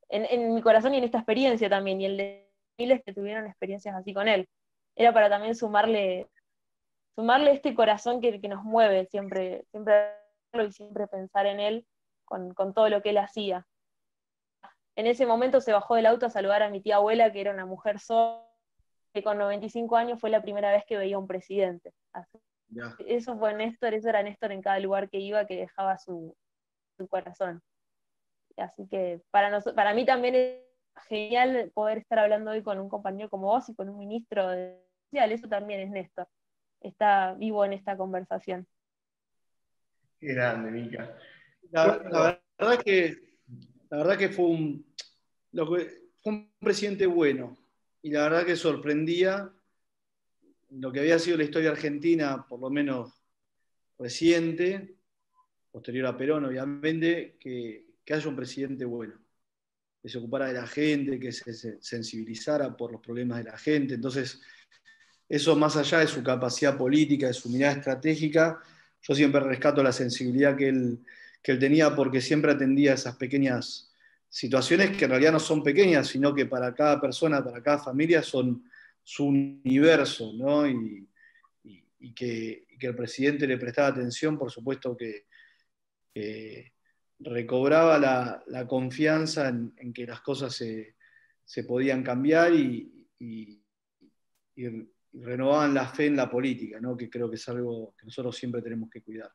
en, 0.08 0.54
mi 0.54 0.62
corazón 0.62 0.94
y 0.94 0.98
en 0.98 1.04
esta 1.04 1.18
experiencia 1.18 1.68
también, 1.68 2.00
y 2.00 2.06
el 2.06 2.16
de 2.16 2.50
miles 2.78 3.02
que 3.04 3.12
tuvieron 3.12 3.46
experiencias 3.46 3.94
así 3.94 4.14
con 4.14 4.28
él. 4.28 4.48
Era 4.96 5.12
para 5.12 5.28
también 5.28 5.54
sumarle, 5.54 6.28
sumarle 7.16 7.52
este 7.52 7.74
corazón 7.74 8.20
que, 8.20 8.40
que 8.40 8.48
nos 8.48 8.64
mueve 8.64 9.06
siempre, 9.06 9.64
siempre 9.70 10.12
y 10.52 10.72
siempre 10.72 11.06
pensar 11.08 11.46
en 11.46 11.60
él 11.60 11.86
con, 12.24 12.54
con 12.54 12.72
todo 12.74 12.88
lo 12.88 13.02
que 13.02 13.10
él 13.10 13.18
hacía. 13.18 13.66
En 14.96 15.06
ese 15.06 15.26
momento 15.26 15.60
se 15.60 15.72
bajó 15.72 15.94
del 15.94 16.06
auto 16.06 16.26
a 16.26 16.30
saludar 16.30 16.62
a 16.62 16.70
mi 16.70 16.80
tía 16.80 16.96
abuela, 16.96 17.32
que 17.32 17.40
era 17.40 17.52
una 17.52 17.66
mujer 17.66 18.00
sola, 18.00 18.44
que 19.12 19.22
con 19.22 19.38
95 19.38 19.96
años 19.96 20.20
fue 20.20 20.30
la 20.30 20.42
primera 20.42 20.72
vez 20.72 20.84
que 20.86 20.96
veía 20.96 21.18
un 21.18 21.26
presidente. 21.26 21.92
Eso 23.06 23.38
fue 23.38 23.54
Néstor, 23.54 23.94
eso 23.94 24.08
era 24.08 24.22
Néstor 24.22 24.52
en 24.52 24.62
cada 24.62 24.78
lugar 24.78 25.08
que 25.08 25.18
iba 25.18 25.46
que 25.46 25.56
dejaba 25.56 25.98
su, 25.98 26.36
corazón. 27.08 27.62
Así 28.56 28.86
que 28.88 29.22
para, 29.30 29.60
para 29.60 29.94
mí 29.94 30.04
también 30.04 30.34
es 30.34 30.62
genial 31.08 31.70
poder 31.74 31.98
estar 31.98 32.18
hablando 32.18 32.50
hoy 32.50 32.62
con 32.62 32.78
un 32.80 32.88
compañero 32.88 33.30
como 33.30 33.46
vos 33.46 33.68
y 33.68 33.74
con 33.74 33.88
un 33.88 33.98
ministro 33.98 34.48
de 34.48 34.76
social, 35.04 35.32
eso 35.32 35.48
también 35.48 35.80
es 35.80 35.90
Néstor. 35.90 36.26
Está 36.80 37.34
vivo 37.34 37.64
en 37.64 37.72
esta 37.72 37.96
conversación. 37.96 38.66
Qué 40.18 40.34
grande, 40.34 40.70
Mica. 40.70 41.16
La, 41.70 42.40
verdad 42.58 42.82
que, 42.84 43.16
la 43.90 43.98
verdad 43.98 44.18
que 44.18 44.28
fue 44.28 44.46
un, 44.46 44.94
fue 45.52 46.02
un 46.24 46.52
presidente 46.58 47.06
bueno 47.06 47.56
y 48.02 48.10
la 48.10 48.22
verdad 48.22 48.44
que 48.44 48.56
sorprendía 48.56 49.52
lo 50.70 50.92
que 50.92 51.00
había 51.00 51.18
sido 51.18 51.36
la 51.36 51.44
historia 51.44 51.70
argentina, 51.70 52.44
por 52.48 52.60
lo 52.60 52.70
menos 52.70 53.12
reciente, 53.98 54.96
posterior 55.70 56.06
a 56.06 56.16
Perón, 56.16 56.44
obviamente, 56.44 57.36
que, 57.40 57.86
que 58.04 58.14
haya 58.14 58.28
un 58.28 58.36
presidente 58.36 58.84
bueno, 58.84 59.14
que 60.02 60.08
se 60.08 60.18
ocupara 60.18 60.46
de 60.46 60.54
la 60.54 60.66
gente, 60.66 61.18
que 61.18 61.32
se 61.32 61.78
sensibilizara 61.80 62.76
por 62.76 62.92
los 62.92 63.00
problemas 63.00 63.38
de 63.38 63.50
la 63.50 63.58
gente. 63.58 63.94
Entonces, 63.94 64.40
eso 65.28 65.56
más 65.56 65.76
allá 65.76 65.98
de 65.98 66.06
su 66.06 66.22
capacidad 66.22 66.76
política, 66.76 67.26
de 67.26 67.34
su 67.34 67.50
mirada 67.50 67.74
estratégica, 67.74 68.60
yo 69.02 69.14
siempre 69.14 69.40
rescato 69.40 69.82
la 69.82 69.92
sensibilidad 69.92 70.56
que 70.56 70.68
él, 70.68 71.00
que 71.42 71.52
él 71.52 71.58
tenía 71.58 71.94
porque 71.94 72.20
siempre 72.20 72.52
atendía 72.52 72.94
esas 72.94 73.16
pequeñas 73.16 73.92
situaciones 74.28 74.96
que 74.96 75.04
en 75.04 75.10
realidad 75.10 75.32
no 75.32 75.40
son 75.40 75.62
pequeñas, 75.62 76.08
sino 76.08 76.34
que 76.34 76.46
para 76.46 76.74
cada 76.74 77.00
persona, 77.00 77.42
para 77.42 77.62
cada 77.62 77.78
familia 77.78 78.22
son 78.22 78.64
su 79.08 79.24
universo, 79.24 80.34
¿no? 80.34 80.68
Y, 80.68 81.08
que, 82.14 82.66
el 82.78 82.94
presidente 82.94 83.46
le 83.46 83.56
prestaba 83.56 83.88
atención, 83.88 84.38
por 84.38 84.50
supuesto 84.50 84.94
que 84.94 85.24
recobraba 87.20 87.98
la, 88.46 88.66
confianza 88.66 89.48
en, 89.48 89.92
que 89.94 90.06
las 90.06 90.20
cosas 90.20 90.54
se, 90.54 91.64
podían 91.64 92.02
cambiar 92.02 92.52
y, 92.52 93.06
renovaban 95.14 95.72
la 95.72 95.86
fe 95.86 96.06
en 96.06 96.16
la 96.16 96.30
política, 96.30 96.78
¿no? 96.80 96.96
que 96.96 97.08
creo 97.08 97.30
que 97.30 97.36
es 97.36 97.48
algo 97.48 97.94
que 97.98 98.04
nosotros 98.04 98.36
siempre 98.36 98.60
tenemos 98.60 98.90
que 98.90 99.02
cuidar. 99.02 99.30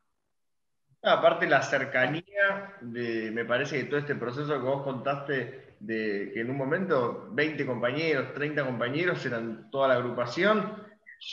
Aparte 1.01 1.47
la 1.47 1.61
cercanía, 1.63 2.77
de, 2.79 3.31
me 3.31 3.43
parece 3.43 3.79
que 3.79 3.85
todo 3.85 3.99
este 3.99 4.15
proceso 4.15 4.53
que 4.53 4.65
vos 4.65 4.83
contaste, 4.83 5.72
de 5.85 6.31
que 6.33 6.41
en 6.41 6.49
un 6.49 6.57
momento 6.57 7.27
20 7.31 7.65
compañeros, 7.65 8.33
30 8.33 8.65
compañeros 8.65 9.25
eran 9.25 9.69
toda 9.69 9.89
la 9.89 9.95
agrupación, 9.95 10.81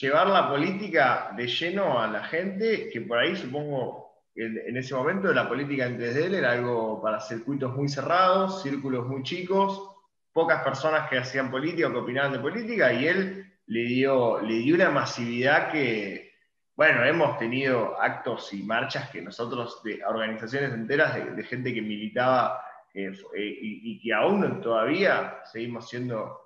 llevar 0.00 0.26
la 0.28 0.48
política 0.48 1.32
de 1.36 1.46
lleno 1.46 2.00
a 2.00 2.08
la 2.08 2.24
gente, 2.24 2.90
que 2.92 3.00
por 3.00 3.18
ahí 3.18 3.36
supongo 3.36 4.10
en, 4.34 4.76
ese 4.76 4.94
momento 4.94 5.32
la 5.32 5.48
política 5.48 5.86
en 5.86 5.98
3D 5.98 6.34
era 6.34 6.52
algo 6.52 7.00
para 7.02 7.20
circuitos 7.20 7.74
muy 7.74 7.88
cerrados, 7.88 8.62
círculos 8.62 9.06
muy 9.06 9.22
chicos, 9.22 9.90
pocas 10.32 10.62
personas 10.62 11.08
que 11.08 11.18
hacían 11.18 11.50
política 11.50 11.88
o 11.88 11.92
que 11.92 11.98
opinaban 11.98 12.32
de 12.32 12.38
política, 12.38 12.92
y 12.92 13.06
él 13.06 13.52
le 13.66 13.84
dio, 13.84 14.40
le 14.40 14.54
dio 14.54 14.74
una 14.74 14.90
masividad 14.90 15.70
que, 15.70 16.32
bueno, 16.74 17.04
hemos 17.04 17.38
tenido 17.38 18.00
actos 18.00 18.52
y 18.52 18.62
marchas 18.62 19.10
que 19.10 19.22
nosotros, 19.22 19.82
de 19.84 20.00
organizaciones 20.04 20.72
enteras 20.72 21.36
de, 21.36 21.44
gente 21.44 21.74
que 21.74 21.82
militaba 21.82 22.64
eh, 22.94 23.12
eh, 23.34 23.58
y, 23.60 24.00
que 24.00 24.12
aún 24.12 24.60
todavía 24.60 25.40
seguimos 25.44 25.88
siendo, 25.88 26.40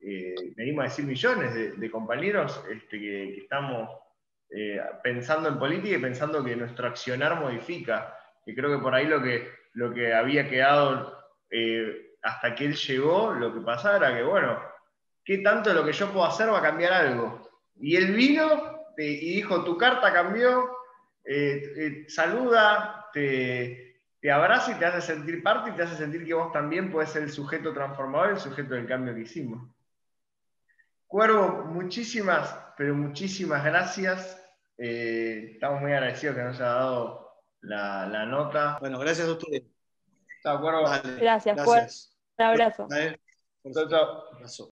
eh, 0.00 0.34
venimos 0.56 0.82
a 0.82 0.88
decir 0.88 1.04
millones 1.04 1.78
de, 1.78 1.90
compañeros 1.90 2.62
este, 2.70 2.98
que, 2.98 3.38
estamos 3.38 3.90
pensando 5.02 5.50
en 5.50 5.58
política 5.58 5.96
y 5.96 6.00
pensando 6.00 6.42
que 6.42 6.56
nuestro 6.56 6.88
accionar 6.88 7.38
modifica. 7.38 8.16
Y 8.46 8.54
creo 8.54 8.74
que 8.76 8.82
por 8.82 8.94
ahí 8.94 9.06
lo 9.06 9.22
que, 9.22 9.46
lo 9.74 9.92
que 9.92 10.14
había 10.14 10.48
quedado 10.48 11.18
hasta 12.22 12.54
que 12.54 12.64
él 12.64 12.74
llegó, 12.74 13.34
lo 13.34 13.52
que 13.52 13.60
pasaba 13.60 13.98
era 13.98 14.16
que, 14.16 14.22
bueno, 14.22 14.58
¿qué 15.24 15.38
tanto 15.38 15.72
lo 15.74 15.84
que 15.84 15.92
yo 15.92 16.10
puedo 16.10 16.24
hacer 16.24 16.50
va 16.50 16.60
a 16.60 16.62
cambiar 16.62 16.92
algo? 16.94 17.48
Y 17.80 17.96
él 17.96 18.14
vino 18.14 18.78
y 18.96 19.34
dijo, 19.34 19.64
tu 19.64 19.76
carta 19.76 20.12
cambió, 20.12 20.78
eh, 21.24 21.72
eh, 21.76 22.04
saluda, 22.08 23.06
te, 23.12 23.87
abraza 24.32 24.72
y 24.72 24.74
te 24.74 24.84
hace 24.84 25.00
sentir 25.00 25.42
parte 25.42 25.70
y 25.70 25.72
te 25.74 25.82
hace 25.82 25.96
sentir 25.96 26.26
que 26.26 26.34
vos 26.34 26.52
también 26.52 26.90
puedes 26.90 27.10
ser 27.10 27.22
el 27.22 27.30
sujeto 27.30 27.72
transformador, 27.72 28.30
el 28.30 28.38
sujeto 28.38 28.74
del 28.74 28.86
cambio 28.86 29.14
que 29.14 29.22
hicimos. 29.22 29.68
Cuervo, 31.06 31.64
muchísimas, 31.66 32.54
pero 32.76 32.94
muchísimas 32.94 33.64
gracias. 33.64 34.38
Eh, 34.76 35.52
estamos 35.54 35.80
muy 35.80 35.92
agradecidos 35.92 36.36
que 36.36 36.42
nos 36.42 36.56
haya 36.56 36.68
dado 36.68 37.42
la, 37.60 38.26
nota. 38.26 38.78
Bueno, 38.80 38.98
gracias 38.98 39.28
a 39.28 39.32
ustedes. 39.32 39.62
Chao, 40.42 40.60
Cuervo. 40.60 40.82
gracias, 40.82 41.56
gracias. 41.56 42.18
Un 42.38 42.44
abrazo. 42.44 42.88
Chao, 43.72 43.88
chao. 43.88 44.77